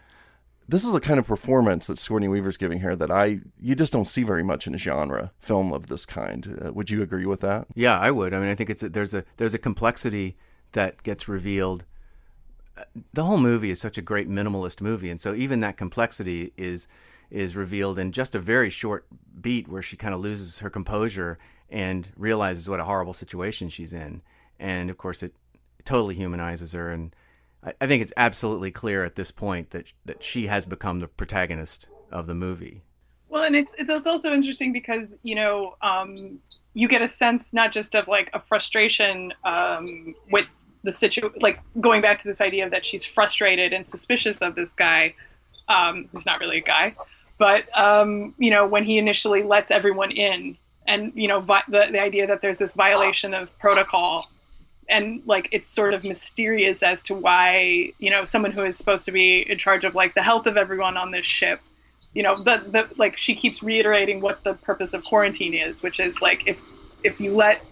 This 0.67 0.83
is 0.83 0.95
a 0.95 0.99
kind 0.99 1.19
of 1.19 1.27
performance 1.27 1.87
that 1.87 1.97
Sigourney 1.97 2.27
Weaver's 2.27 2.57
giving 2.57 2.79
here 2.79 2.95
that 2.95 3.11
I 3.11 3.41
you 3.59 3.75
just 3.75 3.93
don't 3.93 4.07
see 4.07 4.23
very 4.23 4.43
much 4.43 4.65
in 4.65 4.73
a 4.73 4.79
genre 4.79 5.31
film 5.37 5.71
of 5.71 5.87
this 5.87 6.05
kind. 6.05 6.59
Uh, 6.65 6.73
would 6.73 6.89
you 6.89 7.03
agree 7.03 7.27
with 7.27 7.41
that? 7.41 7.67
Yeah, 7.75 7.99
I 7.99 8.09
would. 8.09 8.33
I 8.33 8.39
mean, 8.39 8.49
I 8.49 8.55
think 8.55 8.71
it's 8.71 8.81
a, 8.81 8.89
there's 8.89 9.13
a 9.13 9.23
there's 9.37 9.53
a 9.53 9.59
complexity 9.59 10.37
that 10.75 11.03
gets 11.03 11.27
revealed. 11.27 11.85
The 13.13 13.23
whole 13.23 13.37
movie 13.37 13.71
is 13.71 13.81
such 13.81 13.97
a 13.97 14.01
great 14.01 14.29
minimalist 14.29 14.81
movie, 14.81 15.09
and 15.09 15.19
so 15.19 15.33
even 15.33 15.61
that 15.61 15.77
complexity 15.77 16.53
is 16.57 16.87
is 17.31 17.55
revealed 17.55 17.97
in 17.97 18.11
just 18.11 18.35
a 18.35 18.39
very 18.39 18.69
short 18.69 19.07
beat 19.41 19.67
where 19.67 19.81
she 19.81 19.97
kind 19.97 20.13
of 20.13 20.19
loses 20.19 20.59
her 20.59 20.69
composure 20.69 21.39
and 21.69 22.07
realizes 22.15 22.69
what 22.69 22.79
a 22.79 22.83
horrible 22.83 23.13
situation 23.13 23.67
she's 23.67 23.93
in. 23.93 24.21
And 24.59 24.89
of 24.89 24.97
course, 24.97 25.23
it 25.23 25.33
totally 25.85 26.15
humanizes 26.15 26.73
her. 26.73 26.89
And 26.91 27.15
I, 27.63 27.73
I 27.81 27.87
think 27.87 28.03
it's 28.03 28.13
absolutely 28.17 28.71
clear 28.71 29.03
at 29.03 29.15
this 29.15 29.31
point 29.31 29.71
that 29.71 29.91
that 30.05 30.23
she 30.23 30.47
has 30.47 30.65
become 30.65 30.99
the 30.99 31.07
protagonist 31.07 31.87
of 32.11 32.27
the 32.27 32.35
movie. 32.35 32.83
Well, 33.29 33.43
and 33.43 33.55
it's 33.55 33.73
it's 33.77 34.07
also 34.07 34.33
interesting 34.33 34.71
because 34.71 35.17
you 35.23 35.35
know 35.35 35.75
um, 35.81 36.41
you 36.73 36.87
get 36.87 37.01
a 37.01 37.07
sense 37.07 37.53
not 37.53 37.71
just 37.71 37.95
of 37.95 38.07
like 38.07 38.29
a 38.33 38.39
frustration 38.39 39.33
um, 39.43 40.15
with 40.31 40.45
the 40.85 40.91
situ 40.91 41.29
like 41.41 41.59
going 41.81 42.01
back 42.01 42.19
to 42.19 42.27
this 42.27 42.39
idea 42.39 42.69
that 42.69 42.85
she's 42.85 43.03
frustrated 43.03 43.73
and 43.73 43.85
suspicious 43.85 44.41
of 44.41 44.55
this 44.55 44.71
guy 44.73 45.11
um, 45.67 46.07
who's 46.11 46.25
not 46.25 46.39
really 46.39 46.57
a 46.59 46.61
guy 46.61 46.93
but 47.37 47.65
um, 47.77 48.33
you 48.37 48.49
know 48.49 48.65
when 48.65 48.83
he 48.83 48.97
initially 48.97 49.43
lets 49.43 49.71
everyone 49.71 50.11
in 50.11 50.55
and 50.87 51.11
you 51.15 51.27
know 51.27 51.39
vi- 51.39 51.63
the, 51.67 51.87
the 51.91 52.01
idea 52.01 52.25
that 52.27 52.41
there's 52.41 52.59
this 52.59 52.73
violation 52.73 53.33
of 53.33 53.57
protocol 53.59 54.29
and 54.87 55.23
like 55.25 55.49
it's 55.51 55.67
sort 55.67 55.93
of 55.95 56.03
mysterious 56.03 56.83
as 56.83 57.01
to 57.01 57.15
why 57.15 57.89
you 57.97 58.11
know 58.11 58.23
someone 58.23 58.51
who 58.51 58.63
is 58.63 58.77
supposed 58.77 59.05
to 59.05 59.11
be 59.11 59.41
in 59.49 59.57
charge 59.57 59.83
of 59.83 59.95
like 59.95 60.13
the 60.13 60.21
health 60.21 60.45
of 60.45 60.55
everyone 60.55 60.95
on 60.95 61.09
this 61.11 61.25
ship 61.25 61.59
you 62.13 62.21
know 62.21 62.35
the, 62.43 62.63
the 62.69 62.87
like 62.97 63.17
she 63.17 63.35
keeps 63.35 63.63
reiterating 63.63 64.21
what 64.21 64.43
the 64.43 64.53
purpose 64.53 64.93
of 64.93 65.03
quarantine 65.03 65.55
is 65.55 65.81
which 65.81 65.99
is 65.99 66.21
like 66.21 66.47
if 66.47 66.59
if 67.03 67.19
you 67.19 67.33
let 67.33 67.63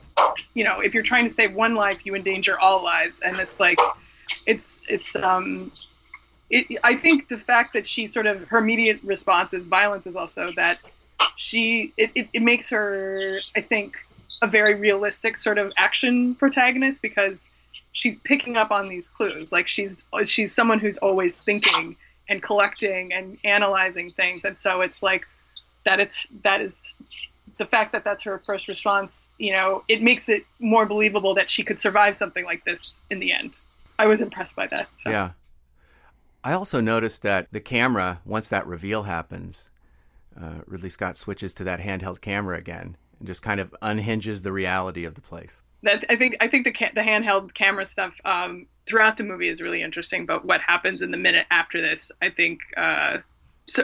you 0.53 0.63
know, 0.63 0.79
if 0.79 0.93
you're 0.93 1.03
trying 1.03 1.25
to 1.25 1.29
save 1.29 1.53
one 1.53 1.75
life, 1.75 2.05
you 2.05 2.15
endanger 2.15 2.59
all 2.59 2.83
lives, 2.83 3.19
and 3.21 3.39
it's 3.39 3.59
like, 3.59 3.79
it's 4.45 4.81
it's 4.87 5.15
um, 5.15 5.71
it, 6.49 6.79
I 6.83 6.95
think 6.95 7.29
the 7.29 7.37
fact 7.37 7.73
that 7.73 7.87
she 7.87 8.07
sort 8.07 8.25
of 8.25 8.47
her 8.49 8.59
immediate 8.59 8.99
response 9.03 9.53
is 9.53 9.65
violence 9.65 10.07
is 10.07 10.15
also 10.15 10.51
that 10.55 10.79
she 11.35 11.93
it, 11.97 12.11
it, 12.15 12.27
it 12.33 12.41
makes 12.41 12.69
her 12.69 13.39
I 13.55 13.61
think 13.61 13.97
a 14.41 14.47
very 14.47 14.75
realistic 14.75 15.37
sort 15.37 15.57
of 15.57 15.71
action 15.77 16.35
protagonist 16.35 17.01
because 17.01 17.49
she's 17.93 18.15
picking 18.19 18.57
up 18.57 18.71
on 18.71 18.89
these 18.89 19.07
clues. 19.07 19.51
Like 19.51 19.67
she's 19.67 20.01
she's 20.25 20.53
someone 20.53 20.79
who's 20.79 20.97
always 20.97 21.37
thinking 21.37 21.95
and 22.29 22.41
collecting 22.41 23.13
and 23.13 23.37
analyzing 23.43 24.09
things, 24.09 24.43
and 24.45 24.57
so 24.59 24.81
it's 24.81 25.01
like 25.01 25.25
that. 25.85 25.99
It's 25.99 26.25
that 26.43 26.61
is 26.61 26.93
the 27.57 27.65
fact 27.65 27.91
that 27.91 28.03
that's 28.03 28.23
her 28.23 28.37
first 28.39 28.67
response. 28.67 29.31
You 29.37 29.53
know, 29.53 29.83
it 29.87 30.01
makes 30.01 30.29
it 30.29 30.45
more 30.59 30.85
believable 30.85 31.33
that 31.35 31.49
she 31.49 31.63
could 31.63 31.79
survive 31.79 32.15
something 32.15 32.45
like 32.45 32.65
this 32.65 32.99
in 33.11 33.19
the 33.19 33.31
end. 33.31 33.53
I 33.99 34.05
was 34.07 34.21
impressed 34.21 34.55
by 34.55 34.67
that. 34.67 34.87
So. 34.97 35.09
Yeah. 35.09 35.31
I 36.43 36.53
also 36.53 36.81
noticed 36.81 37.21
that 37.21 37.51
the 37.51 37.61
camera, 37.61 38.19
once 38.25 38.49
that 38.49 38.67
reveal 38.67 39.03
happens, 39.03 39.69
uh, 40.39 40.59
Ridley 40.67 40.89
Scott 40.89 41.15
switches 41.15 41.53
to 41.55 41.63
that 41.63 41.79
handheld 41.79 42.21
camera 42.21 42.57
again 42.57 42.97
and 43.19 43.27
just 43.27 43.41
kind 43.43 43.59
of 43.59 43.73
unhinges 43.81 44.41
the 44.41 44.51
reality 44.51 45.05
of 45.05 45.15
the 45.15 45.21
place. 45.21 45.63
That, 45.83 46.05
I 46.09 46.15
think 46.15 46.37
I 46.41 46.47
think 46.47 46.65
the 46.65 46.71
ca- 46.71 46.91
the 46.95 47.01
handheld 47.01 47.53
camera 47.53 47.85
stuff 47.85 48.19
um, 48.25 48.67
throughout 48.85 49.17
the 49.17 49.23
movie 49.23 49.47
is 49.49 49.61
really 49.61 49.81
interesting. 49.81 50.25
But 50.25 50.45
what 50.45 50.61
happens 50.61 51.01
in 51.01 51.11
the 51.11 51.17
minute 51.17 51.45
after 51.51 51.81
this, 51.81 52.11
I 52.21 52.29
think, 52.29 52.61
uh, 52.77 53.17
so, 53.67 53.83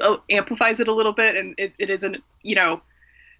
uh, 0.00 0.16
amplifies 0.30 0.80
it 0.80 0.88
a 0.88 0.92
little 0.92 1.12
bit, 1.12 1.36
and 1.36 1.54
it, 1.58 1.74
it 1.78 1.90
isn't. 1.90 2.22
You 2.42 2.54
know, 2.54 2.82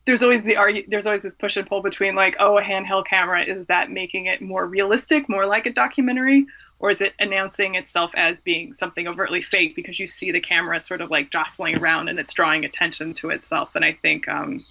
there's 0.05 0.23
always 0.23 0.43
the 0.43 0.57
argue, 0.57 0.85
there's 0.89 1.07
always 1.07 1.23
this 1.23 1.35
push 1.35 1.57
and 1.57 1.67
pull 1.67 1.81
between 1.81 2.15
like, 2.15 2.37
oh, 2.41 2.59
a 2.59 2.63
handheld 2.63 3.07
camera 3.07 3.43
is 3.43 3.67
that 3.67 3.91
making 3.91 4.27
it 4.27 4.43
more 4.43 4.67
realistic, 4.67 5.29
more 5.29 5.47
like 5.47 5.67
a 5.67 5.73
documentary, 5.73 6.47
or 6.81 6.91
is 6.91 7.01
it 7.01 7.15
announcing 7.21 7.77
itself 7.77 8.11
as 8.15 8.41
being 8.41 8.75
something 8.75 9.07
overtly 9.07 9.41
fake 9.41 9.77
because 9.77 10.01
you 10.01 10.09
see 10.09 10.33
the 10.33 10.41
camera 10.41 10.81
sort 10.81 11.01
of 11.01 11.11
like 11.11 11.31
jostling 11.31 11.79
around 11.79 12.09
and 12.09 12.19
it's 12.19 12.33
drawing 12.33 12.65
attention 12.65 13.15
to 13.15 13.31
itself? 13.31 13.75
And 13.77 13.85
I 13.85 13.93
think 13.93 14.29
um, 14.29 14.65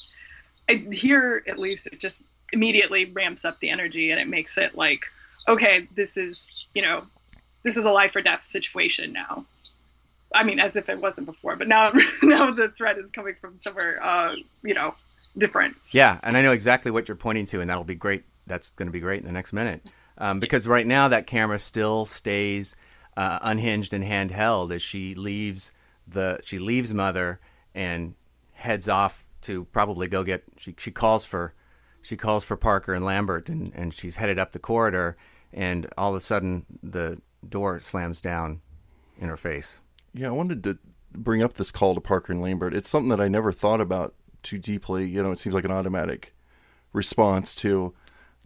I, 0.70 0.86
here, 0.91 1.43
at 1.48 1.58
least, 1.58 1.88
it 1.88 2.00
just 2.00 2.24
immediately 2.51 3.05
ramps 3.05 3.46
up 3.46 3.58
the 3.60 3.70
energy 3.70 4.12
and 4.12 4.20
it 4.20 4.27
makes 4.27 4.58
it 4.58 4.75
like, 4.75 5.05
okay, 5.48 5.88
this 5.96 6.17
is 6.17 6.65
you 6.74 6.81
know, 6.81 7.03
this 7.63 7.77
is 7.77 7.86
a 7.86 7.91
life 7.91 8.15
or 8.15 8.22
death 8.22 8.43
situation 8.43 9.13
now. 9.13 9.46
I 10.33 10.43
mean, 10.43 10.59
as 10.59 10.75
if 10.75 10.89
it 10.89 11.00
wasn't 11.00 11.27
before, 11.27 11.55
but 11.55 11.67
now 11.67 11.91
now 12.23 12.51
the 12.51 12.69
threat 12.69 12.97
is 12.97 13.11
coming 13.11 13.35
from 13.39 13.57
somewhere, 13.59 14.03
uh, 14.03 14.35
you 14.63 14.73
know, 14.73 14.95
different. 15.38 15.75
Yeah, 15.91 16.19
and 16.23 16.38
I 16.38 16.41
know 16.41 16.51
exactly 16.51 16.91
what 16.91 17.07
you're 17.07 17.17
pointing 17.17 17.45
to, 17.47 17.59
and 17.59 17.69
that'll 17.69 17.83
be 17.83 17.95
great. 17.95 18.23
That's 18.47 18.71
going 18.71 18.88
to 18.88 18.91
be 18.91 19.00
great 19.00 19.19
in 19.19 19.25
the 19.25 19.31
next 19.31 19.53
minute, 19.53 19.88
um, 20.17 20.39
because 20.39 20.67
right 20.67 20.88
now 20.88 21.07
that 21.09 21.27
camera 21.27 21.59
still 21.59 22.05
stays 22.05 22.75
uh, 23.17 23.39
unhinged 23.41 23.93
and 23.93 24.03
handheld 24.03 24.73
as 24.73 24.81
she 24.81 25.15
leaves 25.15 25.71
the 26.07 26.39
she 26.43 26.59
leaves 26.59 26.93
mother 26.93 27.39
and 27.75 28.15
heads 28.53 28.89
off 28.89 29.25
to 29.41 29.65
probably 29.65 30.07
go 30.07 30.23
get. 30.23 30.43
She 30.57 30.75
she 30.77 30.91
calls 30.91 31.25
for 31.25 31.53
she 32.01 32.17
calls 32.17 32.43
for 32.43 32.57
Parker 32.57 32.93
and 32.93 33.05
Lambert, 33.05 33.50
and 33.50 33.71
and 33.75 33.93
she's 33.93 34.15
headed 34.15 34.39
up 34.39 34.51
the 34.51 34.59
corridor, 34.59 35.17
and 35.53 35.88
all 35.97 36.11
of 36.11 36.15
a 36.15 36.19
sudden 36.19 36.65
the 36.83 37.19
door 37.47 37.79
slams 37.79 38.21
down 38.21 38.61
in 39.19 39.27
her 39.27 39.38
face. 39.38 39.81
Yeah, 40.13 40.27
I 40.27 40.32
wanted 40.32 40.63
to 40.63 40.77
bring 41.13 41.44
up 41.44 41.53
this 41.53 41.72
call 41.72 41.96
to 41.96 42.01
Parker 42.01 42.34
and 42.34 42.41
Lambert. 42.41 42.74
It's 42.74 42.89
something 42.89 43.10
that 43.10 43.22
I 43.22 43.27
never 43.27 43.51
thought 43.51 43.82
about 43.82 44.13
too 44.44 44.58
deeply. 44.58 45.08
You 45.08 45.24
know, 45.24 45.32
it 45.32 45.39
seems 45.39 45.56
like 45.56 45.65
an 45.65 45.72
automatic 45.72 46.34
response 46.94 47.56
to 47.56 47.94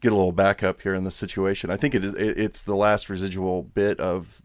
get 0.02 0.12
a 0.12 0.16
little 0.16 0.32
backup 0.32 0.82
here 0.82 0.94
in 0.94 1.04
the 1.04 1.12
situation. 1.12 1.70
I 1.70 1.78
think 1.78 1.96
it 1.96 2.04
is. 2.04 2.14
It's 2.16 2.62
the 2.62 2.76
last 2.76 3.10
residual 3.10 3.64
bit 3.64 4.00
of 4.00 4.42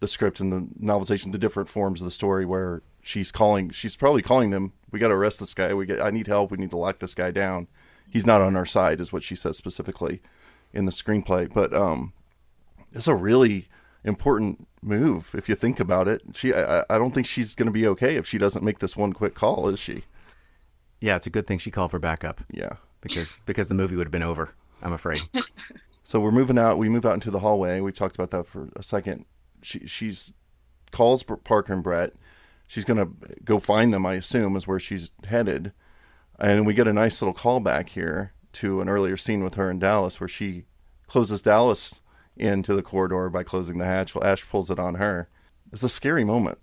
the 0.00 0.08
script 0.08 0.40
and 0.40 0.52
the 0.52 0.84
novelization, 0.84 1.32
the 1.32 1.38
different 1.38 1.68
forms 1.68 2.00
of 2.00 2.04
the 2.04 2.10
story 2.10 2.44
where 2.44 2.82
she's 3.02 3.32
calling. 3.32 3.70
She's 3.70 3.96
probably 3.96 4.22
calling 4.22 4.50
them. 4.50 4.72
We 4.90 4.98
got 4.98 5.08
to 5.08 5.14
arrest 5.14 5.40
this 5.40 5.54
guy. 5.54 5.74
We 5.74 5.86
get. 5.86 6.00
I 6.00 6.10
need 6.10 6.26
help. 6.26 6.50
We 6.50 6.58
need 6.58 6.70
to 6.70 6.76
lock 6.76 6.98
this 6.98 7.14
guy 7.14 7.30
down. 7.30 7.68
He's 8.08 8.26
not 8.26 8.42
on 8.42 8.56
our 8.56 8.66
side, 8.66 9.00
is 9.00 9.12
what 9.12 9.24
she 9.24 9.34
says 9.34 9.56
specifically 9.56 10.20
in 10.72 10.84
the 10.84 10.92
screenplay. 10.92 11.52
But 11.52 11.72
um, 11.72 12.12
it's 12.92 13.08
a 13.08 13.14
really 13.14 13.68
important 14.04 14.66
move 14.82 15.34
if 15.36 15.48
you 15.48 15.54
think 15.54 15.80
about 15.80 16.08
it. 16.08 16.22
She, 16.34 16.52
I, 16.52 16.84
I 16.90 16.98
don't 16.98 17.12
think 17.12 17.26
she's 17.26 17.54
going 17.54 17.66
to 17.66 17.72
be 17.72 17.86
okay 17.88 18.16
if 18.16 18.26
she 18.26 18.38
doesn't 18.38 18.64
make 18.64 18.78
this 18.80 18.96
one 18.96 19.12
quick 19.12 19.34
call, 19.34 19.68
is 19.68 19.78
she? 19.78 20.04
Yeah, 21.00 21.16
it's 21.16 21.26
a 21.26 21.30
good 21.30 21.46
thing 21.46 21.58
she 21.58 21.70
called 21.70 21.90
for 21.90 21.98
backup. 21.98 22.40
Yeah, 22.50 22.74
because 23.00 23.38
because 23.46 23.68
the 23.68 23.74
movie 23.74 23.96
would 23.96 24.06
have 24.06 24.12
been 24.12 24.22
over. 24.22 24.54
I'm 24.82 24.92
afraid. 24.92 25.22
so 26.04 26.20
we're 26.20 26.30
moving 26.30 26.58
out. 26.58 26.78
We 26.78 26.88
move 26.88 27.04
out 27.04 27.14
into 27.14 27.30
the 27.30 27.40
hallway. 27.40 27.80
We 27.80 27.92
talked 27.92 28.14
about 28.14 28.30
that 28.30 28.46
for 28.46 28.68
a 28.76 28.82
second. 28.82 29.24
She 29.62 29.86
she's 29.86 30.32
calls 30.92 31.22
Parker 31.22 31.72
and 31.72 31.82
Brett. 31.82 32.12
She's 32.68 32.84
gonna 32.84 33.08
go 33.44 33.58
find 33.58 33.92
them. 33.92 34.06
I 34.06 34.14
assume 34.14 34.56
is 34.56 34.66
where 34.68 34.78
she's 34.78 35.10
headed, 35.26 35.72
and 36.38 36.66
we 36.66 36.74
get 36.74 36.86
a 36.86 36.92
nice 36.92 37.20
little 37.20 37.34
callback 37.34 37.88
here 37.88 38.32
to 38.52 38.80
an 38.80 38.88
earlier 38.88 39.16
scene 39.16 39.42
with 39.42 39.54
her 39.54 39.70
in 39.70 39.78
Dallas 39.78 40.20
where 40.20 40.28
she 40.28 40.64
closes 41.06 41.42
Dallas 41.42 42.01
into 42.36 42.74
the 42.74 42.82
corridor 42.82 43.28
by 43.30 43.42
closing 43.42 43.78
the 43.78 43.84
hatch. 43.84 44.14
Well, 44.14 44.24
Ash 44.24 44.48
pulls 44.48 44.70
it 44.70 44.78
on 44.78 44.94
her. 44.96 45.28
It's 45.72 45.82
a 45.82 45.88
scary 45.88 46.24
moment. 46.24 46.58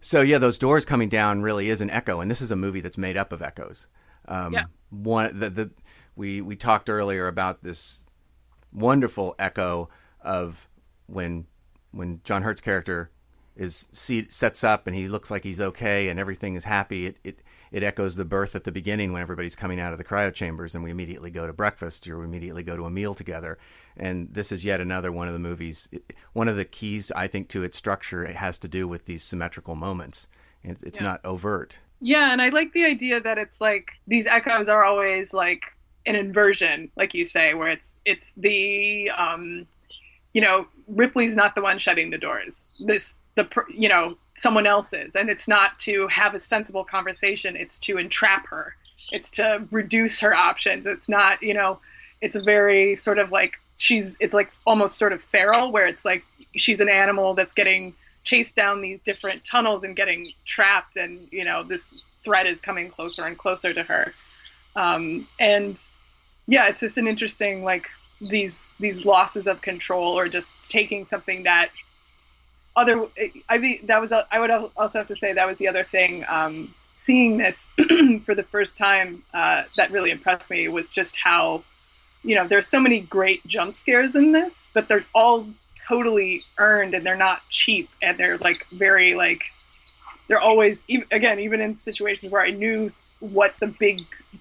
So 0.00 0.20
yeah, 0.20 0.38
those 0.38 0.58
doors 0.58 0.84
coming 0.84 1.08
down 1.08 1.42
really 1.42 1.68
is 1.68 1.80
an 1.80 1.90
echo, 1.90 2.20
and 2.20 2.30
this 2.30 2.40
is 2.40 2.52
a 2.52 2.56
movie 2.56 2.80
that's 2.80 2.98
made 2.98 3.16
up 3.16 3.32
of 3.32 3.42
echoes. 3.42 3.88
Um, 4.26 4.52
yeah. 4.52 4.64
One 4.90 5.38
the, 5.38 5.50
the 5.50 5.70
we 6.16 6.40
we 6.40 6.56
talked 6.56 6.88
earlier 6.88 7.26
about 7.26 7.62
this 7.62 8.06
wonderful 8.72 9.34
echo 9.38 9.88
of 10.20 10.68
when 11.06 11.46
when 11.90 12.20
John 12.22 12.42
Hurt's 12.42 12.60
character 12.60 13.10
is 13.58 13.88
sets 13.92 14.64
up 14.64 14.86
and 14.86 14.96
he 14.96 15.08
looks 15.08 15.30
like 15.30 15.44
he's 15.44 15.60
okay 15.60 16.08
and 16.08 16.18
everything 16.18 16.54
is 16.54 16.64
happy. 16.64 17.06
It, 17.06 17.16
it 17.24 17.38
it 17.70 17.82
echoes 17.82 18.16
the 18.16 18.24
birth 18.24 18.56
at 18.56 18.64
the 18.64 18.72
beginning 18.72 19.12
when 19.12 19.20
everybody's 19.20 19.56
coming 19.56 19.78
out 19.78 19.92
of 19.92 19.98
the 19.98 20.04
cryo 20.04 20.32
chambers 20.32 20.74
and 20.74 20.82
we 20.82 20.90
immediately 20.90 21.30
go 21.30 21.46
to 21.46 21.52
breakfast 21.52 22.08
or 22.08 22.18
we 22.18 22.24
immediately 22.24 22.62
go 22.62 22.76
to 22.76 22.86
a 22.86 22.90
meal 22.90 23.14
together. 23.14 23.58
And 23.96 24.32
this 24.32 24.52
is 24.52 24.64
yet 24.64 24.80
another 24.80 25.12
one 25.12 25.26
of 25.28 25.34
the 25.34 25.40
movies. 25.40 25.88
One 26.32 26.48
of 26.48 26.56
the 26.56 26.64
keys, 26.64 27.12
I 27.12 27.26
think, 27.26 27.48
to 27.48 27.64
its 27.64 27.76
structure 27.76 28.24
it 28.24 28.36
has 28.36 28.58
to 28.60 28.68
do 28.68 28.88
with 28.88 29.04
these 29.04 29.22
symmetrical 29.22 29.74
moments. 29.74 30.28
And 30.64 30.78
it's 30.82 31.00
yeah. 31.00 31.08
not 31.08 31.24
overt. 31.24 31.80
Yeah, 32.00 32.32
and 32.32 32.40
I 32.40 32.48
like 32.50 32.72
the 32.72 32.84
idea 32.84 33.20
that 33.20 33.38
it's 33.38 33.60
like 33.60 33.90
these 34.06 34.26
echoes 34.26 34.68
are 34.68 34.84
always 34.84 35.34
like 35.34 35.64
an 36.06 36.14
inversion, 36.14 36.90
like 36.96 37.12
you 37.12 37.24
say, 37.24 37.54
where 37.54 37.68
it's 37.68 37.98
it's 38.04 38.32
the 38.36 39.10
um, 39.10 39.66
you 40.32 40.40
know 40.40 40.66
Ripley's 40.86 41.34
not 41.34 41.54
the 41.54 41.62
one 41.62 41.78
shutting 41.78 42.10
the 42.10 42.18
doors. 42.18 42.82
This 42.86 43.16
the 43.38 43.64
you 43.70 43.88
know 43.88 44.16
someone 44.36 44.66
else's. 44.66 45.14
And 45.14 45.30
it's 45.30 45.48
not 45.48 45.78
to 45.80 46.06
have 46.08 46.34
a 46.34 46.38
sensible 46.38 46.84
conversation 46.84 47.56
it's 47.56 47.78
to 47.80 47.96
entrap 47.96 48.46
her. 48.48 48.74
It's 49.10 49.30
to 49.32 49.66
reduce 49.70 50.20
her 50.20 50.34
options. 50.34 50.86
It's 50.86 51.08
not 51.08 51.42
you 51.42 51.54
know 51.54 51.78
it's 52.20 52.36
a 52.36 52.42
very 52.42 52.94
sort 52.94 53.18
of 53.18 53.32
like 53.32 53.58
she's 53.78 54.16
it's 54.20 54.34
like 54.34 54.50
almost 54.66 54.98
sort 54.98 55.12
of 55.12 55.22
feral 55.22 55.72
where 55.72 55.86
it's 55.86 56.04
like 56.04 56.24
she's 56.56 56.80
an 56.80 56.88
animal 56.88 57.34
that's 57.34 57.52
getting 57.52 57.94
chased 58.24 58.56
down 58.56 58.82
these 58.82 59.00
different 59.00 59.44
tunnels 59.44 59.84
and 59.84 59.96
getting 59.96 60.30
trapped 60.44 60.96
and 60.96 61.28
you 61.30 61.44
know 61.44 61.62
this 61.62 62.02
threat 62.24 62.46
is 62.46 62.60
coming 62.60 62.90
closer 62.90 63.24
and 63.24 63.38
closer 63.38 63.72
to 63.72 63.82
her. 63.84 64.12
Um, 64.76 65.26
and 65.40 65.80
yeah 66.46 66.68
it's 66.68 66.80
just 66.80 66.98
an 66.98 67.06
interesting 67.06 67.62
like 67.62 67.88
these 68.20 68.68
these 68.80 69.04
losses 69.04 69.46
of 69.46 69.60
control 69.62 70.18
or 70.18 70.28
just 70.28 70.70
taking 70.70 71.04
something 71.04 71.44
that 71.44 71.70
other 72.78 73.06
i 73.48 73.58
mean 73.58 73.84
that 73.86 74.00
was 74.00 74.12
i 74.12 74.38
would 74.38 74.50
also 74.50 74.98
have 74.98 75.08
to 75.08 75.16
say 75.16 75.32
that 75.32 75.46
was 75.46 75.58
the 75.58 75.68
other 75.68 75.84
thing 75.84 76.24
um, 76.28 76.72
seeing 76.94 77.38
this 77.38 77.68
for 78.24 78.34
the 78.34 78.42
first 78.42 78.76
time 78.76 79.22
uh, 79.34 79.62
that 79.76 79.90
really 79.90 80.10
impressed 80.10 80.50
me 80.50 80.68
was 80.68 80.88
just 80.88 81.16
how 81.16 81.62
you 82.22 82.34
know 82.34 82.46
there's 82.46 82.66
so 82.66 82.80
many 82.80 83.00
great 83.00 83.44
jump 83.46 83.72
scares 83.72 84.14
in 84.14 84.32
this 84.32 84.66
but 84.74 84.88
they're 84.88 85.04
all 85.14 85.46
totally 85.76 86.42
earned 86.58 86.94
and 86.94 87.04
they're 87.04 87.16
not 87.16 87.44
cheap 87.44 87.88
and 88.02 88.18
they're 88.18 88.38
like 88.38 88.64
very 88.70 89.14
like 89.14 89.40
they're 90.26 90.40
always 90.40 90.82
again 91.10 91.38
even 91.38 91.60
in 91.60 91.74
situations 91.74 92.30
where 92.30 92.42
i 92.42 92.50
knew 92.50 92.90
what 93.20 93.54
the 93.60 93.66
big 93.66 94.00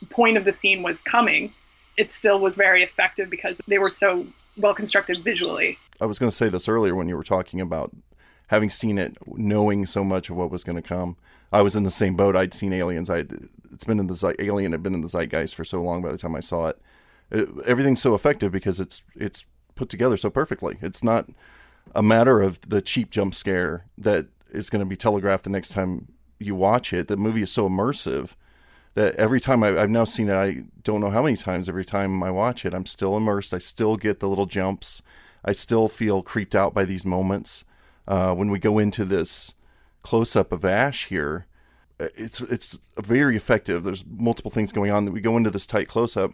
point 0.10 0.38
of 0.38 0.46
the 0.46 0.52
scene 0.52 0.84
was 0.84 1.02
coming 1.02 1.52
it 1.98 2.12
still 2.12 2.40
was 2.40 2.56
very 2.56 2.84
effective 2.84 3.30
because 3.30 3.60
they 3.68 3.80
were 3.80 3.90
so 3.90 4.26
well 4.58 4.74
constructed 4.74 5.24
visually. 5.24 5.78
I 6.00 6.06
was 6.06 6.20
going 6.20 6.30
to 6.30 6.36
say 6.36 6.50
this 6.50 6.68
earlier 6.68 6.96
when 6.96 7.10
you 7.10 7.18
were 7.18 7.24
talking 7.24 7.60
about 7.60 7.92
having 8.48 8.70
seen 8.70 8.98
it, 8.98 9.18
knowing 9.28 9.86
so 9.86 10.04
much 10.04 10.30
of 10.30 10.36
what 10.36 10.52
was 10.52 10.64
going 10.64 10.76
to 10.76 10.82
come. 10.82 11.18
I 11.52 11.62
was 11.62 11.76
in 11.76 11.84
the 11.84 11.90
same 11.90 12.16
boat. 12.16 12.36
I'd 12.36 12.54
seen 12.54 12.74
Aliens. 12.74 13.10
I 13.10 13.26
it's 13.72 13.84
been 13.84 14.00
in 14.00 14.08
the 14.08 14.36
Alien 14.40 14.72
had 14.72 14.84
been 14.84 14.94
in 14.94 15.02
the 15.02 15.08
zeitgeist 15.08 15.56
for 15.56 15.64
so 15.64 15.82
long. 15.82 16.02
By 16.02 16.12
the 16.12 16.18
time 16.18 16.36
I 16.36 16.40
saw 16.40 16.68
it, 16.68 16.82
it 17.32 17.48
everything's 17.66 18.02
so 18.02 18.16
effective 18.16 18.52
because 18.52 18.80
it's 18.80 19.04
it's 19.16 19.46
put 19.76 19.90
together 19.90 20.18
so 20.18 20.30
perfectly. 20.30 20.78
It's 20.82 21.04
not 21.04 21.30
a 21.96 22.04
matter 22.04 22.42
of 22.42 22.60
the 22.68 22.82
cheap 22.82 23.12
jump 23.12 23.34
scare 23.34 23.86
that 23.98 24.28
is 24.52 24.70
going 24.70 24.82
to 24.82 24.86
be 24.86 24.96
telegraphed 24.96 25.44
the 25.44 25.50
next 25.50 25.70
time 25.70 26.08
you 26.40 26.56
watch 26.56 26.94
it. 26.94 27.08
The 27.08 27.18
movie 27.18 27.44
is 27.44 27.52
so 27.52 27.70
immersive 27.70 28.36
that 28.96 29.16
every 29.16 29.40
time 29.40 29.64
I, 29.64 29.70
have 29.70 29.90
now 29.90 30.06
seen 30.06 30.28
it, 30.28 30.36
I 30.36 30.64
don't 30.84 31.02
know 31.02 31.12
how 31.12 31.22
many 31.22 31.38
times. 31.38 31.70
Every 31.70 31.86
time 31.86 32.24
I 32.24 32.32
watch 32.32 32.66
it, 32.66 32.74
I'm 32.74 32.86
still 32.86 33.16
immersed. 33.16 33.54
I 33.54 33.60
still 33.60 33.96
get 33.96 34.20
the 34.20 34.28
little 34.28 34.48
jumps. 34.48 35.02
I 35.46 35.52
still 35.52 35.88
feel 35.88 36.24
creeped 36.24 36.56
out 36.56 36.74
by 36.74 36.84
these 36.84 37.06
moments 37.06 37.64
uh, 38.08 38.34
when 38.34 38.50
we 38.50 38.60
go 38.60 38.80
into 38.80 39.06
this 39.06 39.54
close 40.02 40.36
up 40.36 40.52
of 40.52 40.64
Ash 40.64 41.06
here, 41.06 41.48
it's 42.00 42.42
it's 42.42 42.80
very 42.98 43.36
effective. 43.36 43.84
There's 43.84 44.06
multiple 44.06 44.52
things 44.52 44.72
going 44.72 44.92
on 44.92 45.06
that 45.06 45.12
we 45.12 45.22
go 45.22 45.38
into 45.38 45.50
this 45.50 45.66
tight 45.66 45.88
close 45.88 46.16
up. 46.16 46.32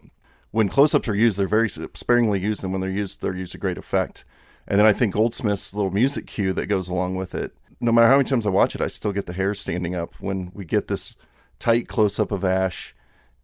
When 0.51 0.69
close 0.69 0.93
ups 0.93 1.07
are 1.07 1.15
used, 1.15 1.39
they're 1.39 1.47
very 1.47 1.69
sparingly 1.69 2.39
used, 2.39 2.63
and 2.63 2.71
when 2.71 2.81
they're 2.81 2.89
used, 2.89 3.21
they're 3.21 3.35
used 3.35 3.53
to 3.53 3.57
great 3.57 3.77
effect. 3.77 4.25
And 4.67 4.79
then 4.79 4.85
I 4.85 4.93
think 4.93 5.13
Goldsmith's 5.13 5.73
little 5.73 5.91
music 5.91 6.27
cue 6.27 6.53
that 6.53 6.67
goes 6.67 6.89
along 6.89 7.15
with 7.15 7.33
it. 7.35 7.53
No 7.81 7.91
matter 7.91 8.07
how 8.07 8.17
many 8.17 8.25
times 8.25 8.45
I 8.45 8.49
watch 8.49 8.75
it, 8.75 8.81
I 8.81 8.87
still 8.87 9.11
get 9.11 9.25
the 9.25 9.33
hair 9.33 9.53
standing 9.53 9.95
up 9.95 10.13
when 10.19 10.51
we 10.53 10.63
get 10.63 10.87
this 10.87 11.15
tight 11.59 11.87
close 11.87 12.19
up 12.19 12.31
of 12.31 12.45
Ash, 12.45 12.95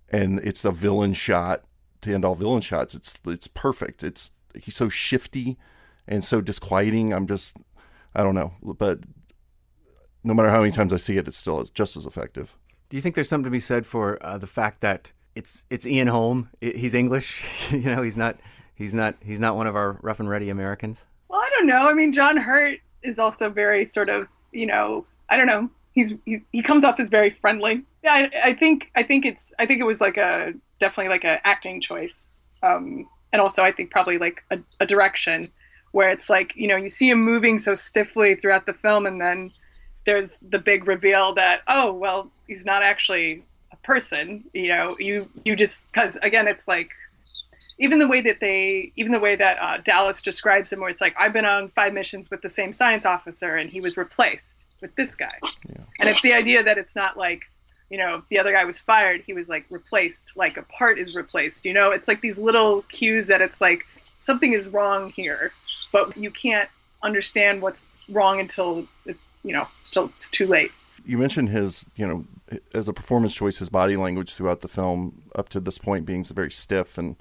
and 0.09 0.39
it's 0.39 0.61
the 0.61 0.71
villain 0.71 1.13
shot 1.13 1.61
to 2.01 2.13
end 2.13 2.23
all 2.23 2.35
villain 2.35 2.61
shots. 2.61 2.93
It's 2.93 3.17
it's 3.25 3.47
perfect. 3.47 4.03
It's 4.03 4.31
he's 4.61 4.75
so 4.75 4.89
shifty 4.89 5.57
and 6.07 6.23
so 6.23 6.41
disquieting. 6.41 7.13
I'm 7.13 7.27
just 7.27 7.55
I 8.15 8.23
don't 8.23 8.35
know, 8.35 8.53
but 8.61 8.99
no 10.23 10.33
matter 10.33 10.49
how 10.49 10.61
many 10.61 10.71
times 10.71 10.93
I 10.93 10.97
see 10.97 11.17
it, 11.17 11.27
it's 11.27 11.37
still 11.37 11.63
just 11.63 11.95
as 11.95 12.05
effective. 12.05 12.55
Do 12.89 12.97
you 12.97 13.01
think 13.01 13.15
there's 13.15 13.29
something 13.29 13.45
to 13.45 13.51
be 13.51 13.59
said 13.59 13.85
for 13.85 14.17
uh, 14.21 14.37
the 14.37 14.47
fact 14.47 14.81
that 14.81 15.11
it's 15.35 15.65
it's 15.69 15.85
Ian 15.85 16.07
Holm? 16.07 16.49
He's 16.59 16.93
English. 16.95 17.71
you 17.71 17.81
know, 17.81 18.01
he's 18.01 18.17
not 18.17 18.37
he's 18.75 18.93
not 18.93 19.15
he's 19.23 19.39
not 19.39 19.55
one 19.55 19.67
of 19.67 19.75
our 19.75 19.99
rough 20.01 20.19
and 20.19 20.29
ready 20.29 20.49
Americans. 20.49 21.05
Well, 21.29 21.39
I 21.39 21.49
don't 21.55 21.67
know. 21.67 21.87
I 21.87 21.93
mean, 21.93 22.11
John 22.11 22.37
Hurt 22.37 22.79
is 23.03 23.19
also 23.19 23.49
very 23.49 23.85
sort 23.85 24.09
of 24.09 24.27
you 24.51 24.65
know 24.65 25.05
I 25.29 25.37
don't 25.37 25.47
know. 25.47 25.69
He's 25.93 26.13
he, 26.25 26.39
he 26.51 26.61
comes 26.61 26.83
off 26.83 26.99
as 26.99 27.09
very 27.09 27.29
friendly. 27.29 27.83
Yeah, 28.03 28.13
I, 28.13 28.49
I 28.49 28.53
think 28.53 28.91
I 28.95 29.03
think 29.03 29.25
it's 29.25 29.53
I 29.59 29.65
think 29.65 29.81
it 29.81 29.85
was 29.85 30.01
like 30.01 30.17
a 30.17 30.53
definitely 30.79 31.09
like 31.09 31.23
a 31.23 31.45
acting 31.47 31.81
choice, 31.81 32.41
um, 32.63 33.07
and 33.31 33.41
also 33.41 33.63
I 33.63 33.71
think 33.71 33.91
probably 33.91 34.17
like 34.17 34.43
a, 34.49 34.57
a 34.79 34.85
direction 34.85 35.51
where 35.91 36.09
it's 36.09 36.29
like 36.29 36.53
you 36.55 36.67
know 36.67 36.75
you 36.75 36.89
see 36.89 37.09
him 37.09 37.23
moving 37.23 37.59
so 37.59 37.73
stiffly 37.73 38.35
throughout 38.35 38.65
the 38.65 38.73
film, 38.73 39.05
and 39.05 39.19
then 39.19 39.51
there's 40.05 40.37
the 40.49 40.59
big 40.59 40.87
reveal 40.87 41.33
that 41.33 41.61
oh 41.67 41.91
well 41.93 42.31
he's 42.47 42.65
not 42.65 42.81
actually 42.81 43.43
a 43.71 43.77
person. 43.77 44.43
You 44.53 44.69
know 44.69 44.95
you 44.99 45.29
you 45.45 45.55
just 45.55 45.85
because 45.91 46.17
again 46.17 46.47
it's 46.47 46.67
like 46.67 46.91
even 47.79 47.99
the 47.99 48.07
way 48.07 48.21
that 48.21 48.39
they 48.39 48.91
even 48.95 49.11
the 49.11 49.19
way 49.19 49.35
that 49.35 49.57
uh, 49.61 49.77
Dallas 49.77 50.21
describes 50.21 50.71
him, 50.71 50.79
where 50.79 50.89
it's 50.89 51.01
like 51.01 51.15
I've 51.17 51.33
been 51.33 51.45
on 51.45 51.69
five 51.69 51.93
missions 51.93 52.29
with 52.29 52.41
the 52.41 52.49
same 52.49 52.73
science 52.73 53.05
officer, 53.05 53.55
and 53.55 53.69
he 53.69 53.81
was 53.81 53.97
replaced 53.97 54.63
with 54.81 54.95
this 54.95 55.15
guy, 55.15 55.37
yeah. 55.43 55.83
and 55.99 56.09
it's 56.09 56.21
the 56.21 56.33
idea 56.33 56.63
that 56.63 56.77
it's 56.77 56.95
not 56.95 57.17
like 57.17 57.45
you 57.89 57.97
know, 57.97 58.21
the 58.29 58.37
other 58.37 58.51
guy 58.51 58.65
was 58.65 58.79
fired, 58.79 59.23
he 59.25 59.33
was 59.33 59.49
like 59.49 59.65
replaced, 59.71 60.33
like 60.35 60.57
a 60.57 60.61
part 60.63 60.99
is 60.99 61.15
replaced. 61.15 61.65
You 61.65 61.73
know, 61.73 61.91
it's 61.91 62.07
like 62.07 62.21
these 62.21 62.37
little 62.37 62.83
cues 62.83 63.27
that 63.27 63.41
it's 63.41 63.59
like 63.59 63.85
something 64.07 64.53
is 64.53 64.67
wrong 64.67 65.11
here, 65.11 65.51
but 65.91 66.15
you 66.17 66.31
can't 66.31 66.69
understand 67.03 67.61
what's 67.61 67.81
wrong 68.09 68.39
until 68.39 68.87
it, 69.05 69.17
you 69.43 69.53
know, 69.53 69.67
still 69.81 70.05
it's 70.05 70.29
too 70.29 70.47
late. 70.47 70.71
You 71.05 71.17
mentioned 71.17 71.49
his, 71.49 71.85
you 71.95 72.07
know, 72.07 72.25
as 72.73 72.87
a 72.87 72.93
performance 72.93 73.33
choice, 73.33 73.57
his 73.57 73.69
body 73.69 73.95
language 73.95 74.33
throughout 74.33 74.61
the 74.61 74.67
film 74.67 75.23
up 75.35 75.49
to 75.49 75.59
this 75.59 75.77
point 75.77 76.05
being 76.05 76.23
very 76.23 76.51
stiff 76.51 76.97
and 76.97 77.15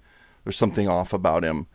there's 0.45 0.57
something 0.57 0.89
off 0.89 1.13
about 1.13 1.45
him. 1.45 1.67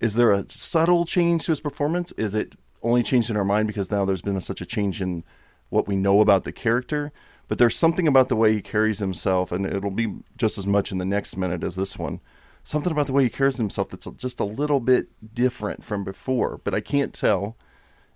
Is 0.00 0.14
there 0.14 0.32
a 0.32 0.44
subtle 0.48 1.04
change 1.04 1.44
to 1.44 1.52
his 1.52 1.60
performance? 1.60 2.12
Is 2.12 2.34
it 2.34 2.56
only 2.82 3.02
changed 3.02 3.30
in 3.30 3.36
our 3.36 3.44
mind 3.44 3.66
because 3.66 3.90
now 3.90 4.04
there's 4.04 4.22
been 4.22 4.40
such 4.40 4.60
a 4.60 4.66
change 4.66 5.00
in 5.00 5.24
what 5.70 5.88
we 5.88 5.96
know 5.96 6.20
about 6.20 6.44
the 6.44 6.52
character? 6.52 7.12
But 7.48 7.58
there's 7.58 7.76
something 7.76 8.08
about 8.08 8.28
the 8.28 8.36
way 8.36 8.52
he 8.52 8.60
carries 8.60 8.98
himself, 8.98 9.52
and 9.52 9.64
it'll 9.64 9.90
be 9.90 10.12
just 10.36 10.58
as 10.58 10.66
much 10.66 10.90
in 10.90 10.98
the 10.98 11.04
next 11.04 11.36
minute 11.36 11.62
as 11.62 11.76
this 11.76 11.96
one. 11.96 12.20
Something 12.66 12.90
about 12.90 13.06
the 13.06 13.12
way 13.12 13.22
he 13.22 13.30
carries 13.30 13.58
himself 13.58 13.90
that's 13.90 14.06
just 14.16 14.40
a 14.40 14.44
little 14.44 14.80
bit 14.80 15.06
different 15.32 15.84
from 15.84 16.02
before. 16.02 16.60
But 16.64 16.74
I 16.74 16.80
can't 16.80 17.14
tell 17.14 17.56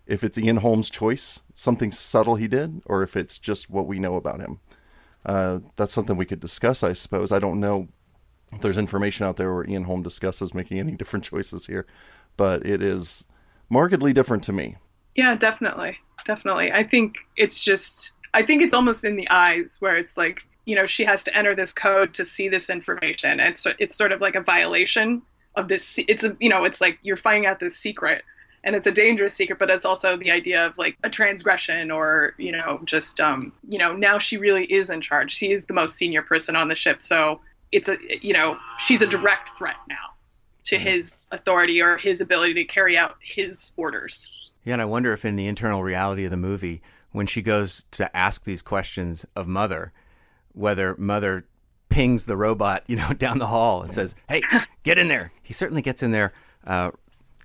if 0.08 0.24
it's 0.24 0.36
Ian 0.36 0.56
Holm's 0.56 0.90
choice, 0.90 1.38
something 1.54 1.92
subtle 1.92 2.34
he 2.34 2.48
did, 2.48 2.82
or 2.86 3.04
if 3.04 3.16
it's 3.16 3.38
just 3.38 3.70
what 3.70 3.86
we 3.86 4.00
know 4.00 4.16
about 4.16 4.40
him. 4.40 4.58
Uh, 5.24 5.60
that's 5.76 5.92
something 5.92 6.16
we 6.16 6.26
could 6.26 6.40
discuss, 6.40 6.82
I 6.82 6.94
suppose. 6.94 7.30
I 7.30 7.38
don't 7.38 7.60
know 7.60 7.86
if 8.50 8.60
there's 8.60 8.76
information 8.76 9.24
out 9.24 9.36
there 9.36 9.54
where 9.54 9.70
Ian 9.70 9.84
Holm 9.84 10.02
discusses 10.02 10.52
making 10.52 10.80
any 10.80 10.92
different 10.96 11.24
choices 11.24 11.66
here, 11.66 11.86
but 12.36 12.66
it 12.66 12.82
is 12.82 13.28
markedly 13.68 14.12
different 14.12 14.42
to 14.42 14.52
me. 14.52 14.78
Yeah, 15.14 15.36
definitely. 15.36 15.96
Definitely. 16.24 16.72
I 16.72 16.82
think 16.82 17.18
it's 17.36 17.62
just 17.62 18.14
I 18.34 18.42
think 18.42 18.62
it's 18.62 18.74
almost 18.74 19.04
in 19.04 19.14
the 19.14 19.30
eyes 19.30 19.76
where 19.78 19.96
it's 19.96 20.16
like, 20.16 20.42
you 20.64 20.76
know, 20.76 20.86
she 20.86 21.04
has 21.04 21.24
to 21.24 21.36
enter 21.36 21.54
this 21.54 21.72
code 21.72 22.14
to 22.14 22.24
see 22.24 22.48
this 22.48 22.70
information. 22.70 23.40
It's 23.40 23.66
it's 23.78 23.96
sort 23.96 24.12
of 24.12 24.20
like 24.20 24.34
a 24.34 24.40
violation 24.40 25.22
of 25.54 25.68
this. 25.68 25.98
It's 26.08 26.24
a, 26.24 26.36
you 26.40 26.48
know, 26.48 26.64
it's 26.64 26.80
like 26.80 26.98
you're 27.02 27.16
finding 27.16 27.46
out 27.46 27.60
this 27.60 27.76
secret, 27.76 28.22
and 28.64 28.76
it's 28.76 28.86
a 28.86 28.92
dangerous 28.92 29.34
secret, 29.34 29.58
but 29.58 29.70
it's 29.70 29.84
also 29.84 30.16
the 30.16 30.30
idea 30.30 30.66
of 30.66 30.76
like 30.78 30.96
a 31.02 31.10
transgression 31.10 31.90
or 31.90 32.34
you 32.38 32.52
know, 32.52 32.80
just 32.84 33.20
um, 33.20 33.52
you 33.68 33.78
know, 33.78 33.94
now 33.94 34.18
she 34.18 34.36
really 34.36 34.64
is 34.66 34.90
in 34.90 35.00
charge. 35.00 35.32
She 35.32 35.52
is 35.52 35.66
the 35.66 35.74
most 35.74 35.96
senior 35.96 36.22
person 36.22 36.56
on 36.56 36.68
the 36.68 36.76
ship, 36.76 37.02
so 37.02 37.40
it's 37.72 37.88
a 37.88 37.96
you 38.20 38.32
know, 38.32 38.58
she's 38.78 39.02
a 39.02 39.06
direct 39.06 39.50
threat 39.56 39.76
now 39.88 39.96
to 40.64 40.76
mm-hmm. 40.76 40.86
his 40.86 41.28
authority 41.32 41.80
or 41.80 41.96
his 41.96 42.20
ability 42.20 42.54
to 42.54 42.64
carry 42.64 42.96
out 42.96 43.16
his 43.20 43.72
orders. 43.76 44.30
Yeah, 44.64 44.74
and 44.74 44.82
I 44.82 44.84
wonder 44.84 45.12
if 45.12 45.24
in 45.24 45.36
the 45.36 45.46
internal 45.46 45.82
reality 45.82 46.24
of 46.24 46.30
the 46.30 46.36
movie 46.36 46.82
when 47.12 47.26
she 47.26 47.42
goes 47.42 47.84
to 47.92 48.16
ask 48.16 48.44
these 48.44 48.62
questions 48.62 49.24
of 49.36 49.48
Mother, 49.48 49.92
whether 50.52 50.96
Mother 50.96 51.44
pings 51.88 52.24
the 52.24 52.36
robot, 52.36 52.84
you 52.86 52.96
know, 52.96 53.12
down 53.18 53.38
the 53.38 53.46
hall 53.46 53.82
and 53.82 53.92
says, 53.92 54.14
"Hey, 54.28 54.42
get 54.82 54.98
in 54.98 55.08
there." 55.08 55.32
He 55.42 55.52
certainly 55.52 55.82
gets 55.82 56.02
in 56.02 56.12
there. 56.12 56.32
Uh, 56.66 56.92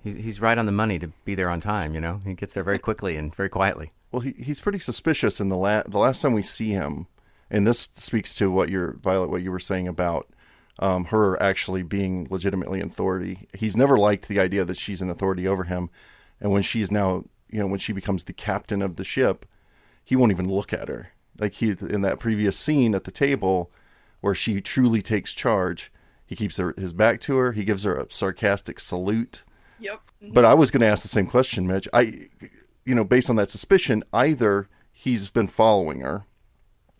he's 0.03 0.15
he's 0.15 0.41
right 0.41 0.57
on 0.57 0.65
the 0.65 0.71
money 0.71 0.99
to 0.99 1.07
be 1.25 1.35
there 1.35 1.49
on 1.49 1.59
time. 1.59 1.93
You 1.93 2.01
know, 2.01 2.21
he 2.25 2.33
gets 2.33 2.53
there 2.53 2.63
very 2.63 2.79
quickly 2.79 3.17
and 3.17 3.35
very 3.35 3.49
quietly. 3.49 3.91
Well, 4.11 4.21
he, 4.21 4.31
he's 4.31 4.61
pretty 4.61 4.79
suspicious 4.79 5.41
in 5.41 5.49
the 5.49 5.57
la- 5.57 5.83
the 5.83 5.97
last 5.97 6.21
time 6.21 6.33
we 6.33 6.41
see 6.41 6.69
him, 6.69 7.07
and 7.49 7.67
this 7.67 7.79
speaks 7.79 8.33
to 8.35 8.49
what 8.49 8.69
you're 8.69 8.93
Violet, 9.01 9.29
what 9.29 9.41
you 9.41 9.51
were 9.51 9.59
saying 9.59 9.87
about 9.87 10.29
um, 10.79 11.05
her 11.05 11.41
actually 11.41 11.83
being 11.83 12.27
legitimately 12.29 12.79
in 12.79 12.87
authority. 12.87 13.47
He's 13.53 13.75
never 13.75 13.97
liked 13.97 14.27
the 14.27 14.39
idea 14.39 14.63
that 14.65 14.77
she's 14.77 15.01
an 15.01 15.09
authority 15.09 15.47
over 15.47 15.65
him, 15.65 15.89
and 16.39 16.51
when 16.51 16.63
she's 16.63 16.91
now, 16.91 17.25
you 17.49 17.59
know, 17.59 17.67
when 17.67 17.79
she 17.79 17.93
becomes 17.93 18.23
the 18.23 18.33
captain 18.33 18.81
of 18.81 18.95
the 18.95 19.03
ship, 19.03 19.45
he 20.03 20.15
won't 20.15 20.31
even 20.31 20.49
look 20.49 20.71
at 20.71 20.87
her. 20.87 21.11
Like 21.39 21.53
he 21.53 21.71
in 21.71 22.01
that 22.01 22.19
previous 22.19 22.57
scene 22.57 22.95
at 22.95 23.03
the 23.03 23.11
table 23.11 23.71
where 24.21 24.35
she 24.35 24.61
truly 24.61 25.01
takes 25.01 25.33
charge, 25.33 25.91
he 26.25 26.35
keeps 26.35 26.57
her, 26.57 26.73
his 26.77 26.93
back 26.93 27.21
to 27.21 27.37
her. 27.37 27.51
He 27.51 27.63
gives 27.63 27.83
her 27.83 27.95
a 27.95 28.11
sarcastic 28.11 28.79
salute. 28.79 29.43
Yep. 29.79 30.01
Mm-hmm. 30.23 30.33
But 30.33 30.45
I 30.45 30.53
was 30.53 30.71
going 30.71 30.81
to 30.81 30.87
ask 30.87 31.03
the 31.03 31.09
same 31.09 31.27
question, 31.27 31.67
Mitch. 31.67 31.87
I, 31.93 32.29
you 32.85 32.95
know, 32.95 33.03
based 33.03 33.29
on 33.29 33.35
that 33.35 33.49
suspicion, 33.49 34.03
either 34.13 34.67
he's 34.91 35.29
been 35.29 35.47
following 35.47 36.01
her. 36.01 36.25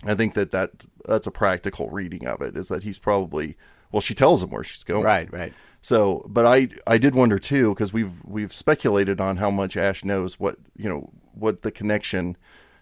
I 0.04 0.14
think 0.14 0.34
that, 0.34 0.52
that 0.52 0.86
that's 1.06 1.26
a 1.26 1.32
practical 1.32 1.90
reading 1.90 2.28
of 2.28 2.42
it. 2.42 2.56
Is 2.56 2.68
that 2.68 2.84
he's 2.84 3.00
probably 3.00 3.58
well, 3.92 4.02
she 4.02 4.14
tells 4.14 4.44
him 4.44 4.50
where 4.50 4.64
she's 4.64 4.84
going. 4.84 5.04
Right. 5.04 5.32
Right. 5.32 5.54
So, 5.82 6.26
but 6.28 6.46
I 6.46 6.68
I 6.86 6.98
did 6.98 7.16
wonder 7.16 7.40
too 7.40 7.74
because 7.74 7.94
we've 7.94 8.12
we've 8.26 8.52
speculated 8.52 9.22
on 9.22 9.38
how 9.38 9.50
much 9.50 9.78
Ash 9.78 10.04
knows 10.04 10.40
what 10.40 10.58
you 10.76 10.90
know 10.90 11.12
what 11.34 11.62
the 11.62 11.72
connection 11.72 12.38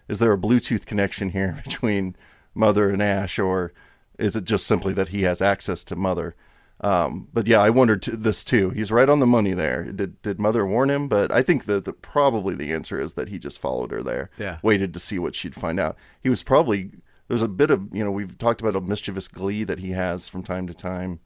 is 0.08 0.18
there 0.18 0.32
a 0.32 0.38
Bluetooth 0.38 0.86
connection 0.86 1.30
here 1.30 1.60
between 1.64 2.16
Mother 2.54 2.90
and 2.90 3.02
Ash, 3.02 3.38
or 3.38 3.72
is 4.18 4.36
it 4.36 4.44
just 4.44 4.66
simply 4.66 4.92
that 4.94 5.08
he 5.08 5.22
has 5.22 5.42
access 5.42 5.84
to 5.84 5.96
Mother? 5.96 6.36
Um, 6.80 7.28
but 7.32 7.46
yeah, 7.46 7.60
I 7.60 7.70
wondered 7.70 8.02
t- 8.02 8.12
this 8.14 8.44
too. 8.44 8.70
He's 8.70 8.92
right 8.92 9.08
on 9.08 9.20
the 9.20 9.26
money 9.26 9.54
there. 9.54 9.84
Did 9.84 10.20
did 10.22 10.40
Mother 10.40 10.66
warn 10.66 10.90
him? 10.90 11.08
But 11.08 11.30
I 11.30 11.42
think 11.42 11.66
that 11.66 11.84
the, 11.84 11.92
probably 11.92 12.54
the 12.54 12.72
answer 12.72 13.00
is 13.00 13.14
that 13.14 13.28
he 13.28 13.38
just 13.38 13.60
followed 13.60 13.90
her 13.92 14.02
there. 14.02 14.30
Yeah, 14.38 14.58
waited 14.62 14.92
to 14.94 15.00
see 15.00 15.18
what 15.18 15.34
she'd 15.34 15.54
find 15.54 15.78
out. 15.78 15.96
He 16.20 16.28
was 16.28 16.42
probably 16.42 16.90
there's 17.28 17.42
a 17.42 17.48
bit 17.48 17.70
of 17.70 17.88
you 17.92 18.04
know 18.04 18.10
we've 18.10 18.36
talked 18.38 18.60
about 18.60 18.76
a 18.76 18.80
mischievous 18.80 19.28
glee 19.28 19.64
that 19.64 19.78
he 19.78 19.90
has 19.90 20.28
from 20.28 20.42
time 20.42 20.66
to 20.66 20.74
time, 20.74 21.20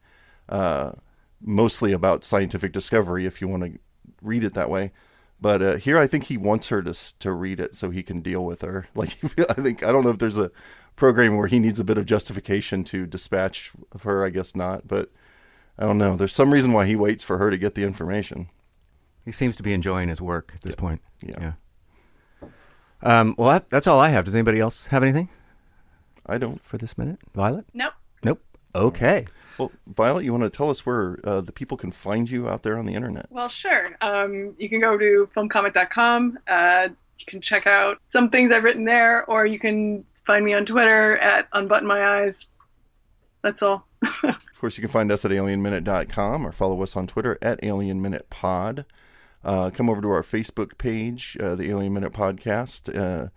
uh, 0.47 0.93
mostly 1.41 1.91
about 1.91 2.23
scientific 2.23 2.71
discovery. 2.71 3.25
If 3.25 3.41
you 3.41 3.47
want 3.47 3.63
to 3.63 3.79
read 4.21 4.43
it 4.43 4.53
that 4.53 4.69
way, 4.69 4.91
but 5.41 5.61
uh, 5.61 5.75
here, 5.77 5.97
I 5.97 6.07
think 6.07 6.25
he 6.25 6.37
wants 6.37 6.69
her 6.69 6.81
to 6.81 6.93
to 7.19 7.31
read 7.31 7.59
it 7.59 7.75
so 7.75 7.89
he 7.89 8.03
can 8.03 8.21
deal 8.21 8.43
with 8.43 8.61
her. 8.61 8.87
Like, 8.95 9.17
I 9.49 9.53
think 9.53 9.83
I 9.83 9.91
don't 9.91 10.03
know 10.03 10.09
if 10.09 10.19
there's 10.19 10.39
a 10.39 10.51
program 10.95 11.37
where 11.37 11.47
he 11.47 11.59
needs 11.59 11.79
a 11.79 11.83
bit 11.83 11.97
of 11.97 12.05
justification 12.05 12.83
to 12.85 13.05
dispatch 13.05 13.71
of 13.91 14.03
her. 14.03 14.25
I 14.25 14.29
guess 14.29 14.55
not, 14.55 14.87
but 14.87 15.11
I 15.77 15.85
don't 15.85 15.97
know. 15.97 16.15
There's 16.15 16.33
some 16.33 16.51
reason 16.51 16.73
why 16.73 16.85
he 16.85 16.95
waits 16.95 17.23
for 17.23 17.37
her 17.37 17.49
to 17.49 17.57
get 17.57 17.75
the 17.75 17.83
information. 17.83 18.49
He 19.23 19.31
seems 19.31 19.55
to 19.57 19.63
be 19.63 19.73
enjoying 19.73 20.09
his 20.09 20.21
work 20.21 20.51
at 20.55 20.61
this 20.61 20.73
yeah. 20.75 20.81
point. 20.81 21.01
Yeah. 21.21 21.53
yeah. 22.41 22.49
Um, 23.01 23.35
well, 23.37 23.51
that, 23.51 23.69
that's 23.69 23.87
all 23.87 23.99
I 23.99 24.09
have. 24.09 24.25
Does 24.25 24.35
anybody 24.35 24.59
else 24.59 24.87
have 24.87 25.03
anything? 25.03 25.29
I 26.25 26.37
don't 26.37 26.61
for 26.61 26.77
this 26.77 26.97
minute. 26.97 27.19
Violet? 27.33 27.65
Nope. 27.73 27.93
Nope. 28.73 28.85
Okay. 28.85 29.25
Well, 29.57 29.71
Violet, 29.87 30.23
you 30.23 30.31
want 30.31 30.45
to 30.45 30.49
tell 30.49 30.69
us 30.69 30.85
where 30.85 31.19
uh, 31.23 31.41
the 31.41 31.51
people 31.51 31.75
can 31.75 31.91
find 31.91 32.29
you 32.29 32.47
out 32.47 32.63
there 32.63 32.77
on 32.77 32.85
the 32.85 32.93
internet? 32.93 33.27
Well, 33.29 33.49
sure. 33.49 33.97
Um, 33.99 34.55
you 34.57 34.69
can 34.69 34.79
go 34.79 34.97
to 34.97 35.29
filmcomment.com. 35.35 36.39
Uh, 36.47 36.89
you 37.17 37.25
can 37.25 37.41
check 37.41 37.67
out 37.67 37.97
some 38.07 38.29
things 38.29 38.51
I've 38.51 38.63
written 38.63 38.85
there, 38.85 39.25
or 39.25 39.45
you 39.45 39.59
can 39.59 40.05
find 40.25 40.45
me 40.45 40.53
on 40.53 40.65
Twitter 40.65 41.17
at 41.17 41.49
unbutton 41.51 41.87
my 41.87 42.21
eyes. 42.21 42.47
That's 43.41 43.61
all. 43.61 43.85
of 44.23 44.35
course, 44.59 44.77
you 44.77 44.81
can 44.81 44.91
find 44.91 45.11
us 45.11 45.25
at 45.25 45.31
alienminute.com 45.31 46.45
or 46.45 46.51
follow 46.53 46.81
us 46.81 46.95
on 46.95 47.07
Twitter 47.07 47.37
at 47.41 47.61
alienminutepod. 47.61 48.85
Uh, 49.43 49.69
come 49.71 49.89
over 49.89 50.01
to 50.01 50.09
our 50.09 50.21
Facebook 50.21 50.77
page, 50.77 51.37
uh, 51.41 51.55
the 51.55 51.69
Alien 51.69 51.93
Minute 51.93 52.13
Podcast. 52.13 52.95
Uh, 52.95 53.29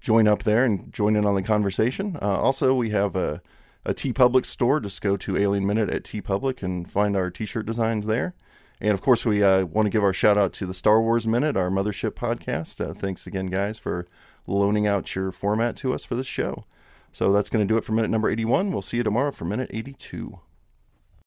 join 0.00 0.28
up 0.28 0.42
there 0.42 0.64
and 0.64 0.92
join 0.92 1.16
in 1.16 1.24
on 1.24 1.34
the 1.34 1.42
conversation. 1.42 2.18
Uh, 2.20 2.38
also, 2.38 2.74
we 2.74 2.90
have 2.90 3.16
a 3.16 3.40
a 3.86 3.94
TeePublic 3.94 4.44
store. 4.44 4.80
Just 4.80 5.00
go 5.00 5.16
to 5.16 5.36
Alien 5.36 5.64
Minute 5.64 5.88
at 5.88 6.02
TeePublic 6.02 6.62
and 6.62 6.90
find 6.90 7.16
our 7.16 7.30
T-shirt 7.30 7.64
designs 7.64 8.06
there. 8.06 8.34
And 8.80 8.92
of 8.92 9.00
course, 9.00 9.24
we 9.24 9.42
uh, 9.42 9.64
want 9.64 9.86
to 9.86 9.90
give 9.90 10.02
our 10.02 10.12
shout 10.12 10.36
out 10.36 10.52
to 10.54 10.66
the 10.66 10.74
Star 10.74 11.00
Wars 11.00 11.26
Minute, 11.26 11.56
our 11.56 11.70
mothership 11.70 12.10
podcast. 12.10 12.84
Uh, 12.84 12.92
thanks 12.92 13.26
again, 13.26 13.46
guys, 13.46 13.78
for 13.78 14.06
loaning 14.46 14.86
out 14.86 15.14
your 15.14 15.32
format 15.32 15.76
to 15.76 15.94
us 15.94 16.04
for 16.04 16.16
this 16.16 16.26
show. 16.26 16.64
So 17.12 17.32
that's 17.32 17.48
going 17.48 17.66
to 17.66 17.72
do 17.72 17.78
it 17.78 17.84
for 17.84 17.92
minute 17.92 18.10
number 18.10 18.28
81. 18.28 18.72
We'll 18.72 18.82
see 18.82 18.98
you 18.98 19.02
tomorrow 19.02 19.30
for 19.30 19.46
minute 19.46 19.70
82. 19.72 20.38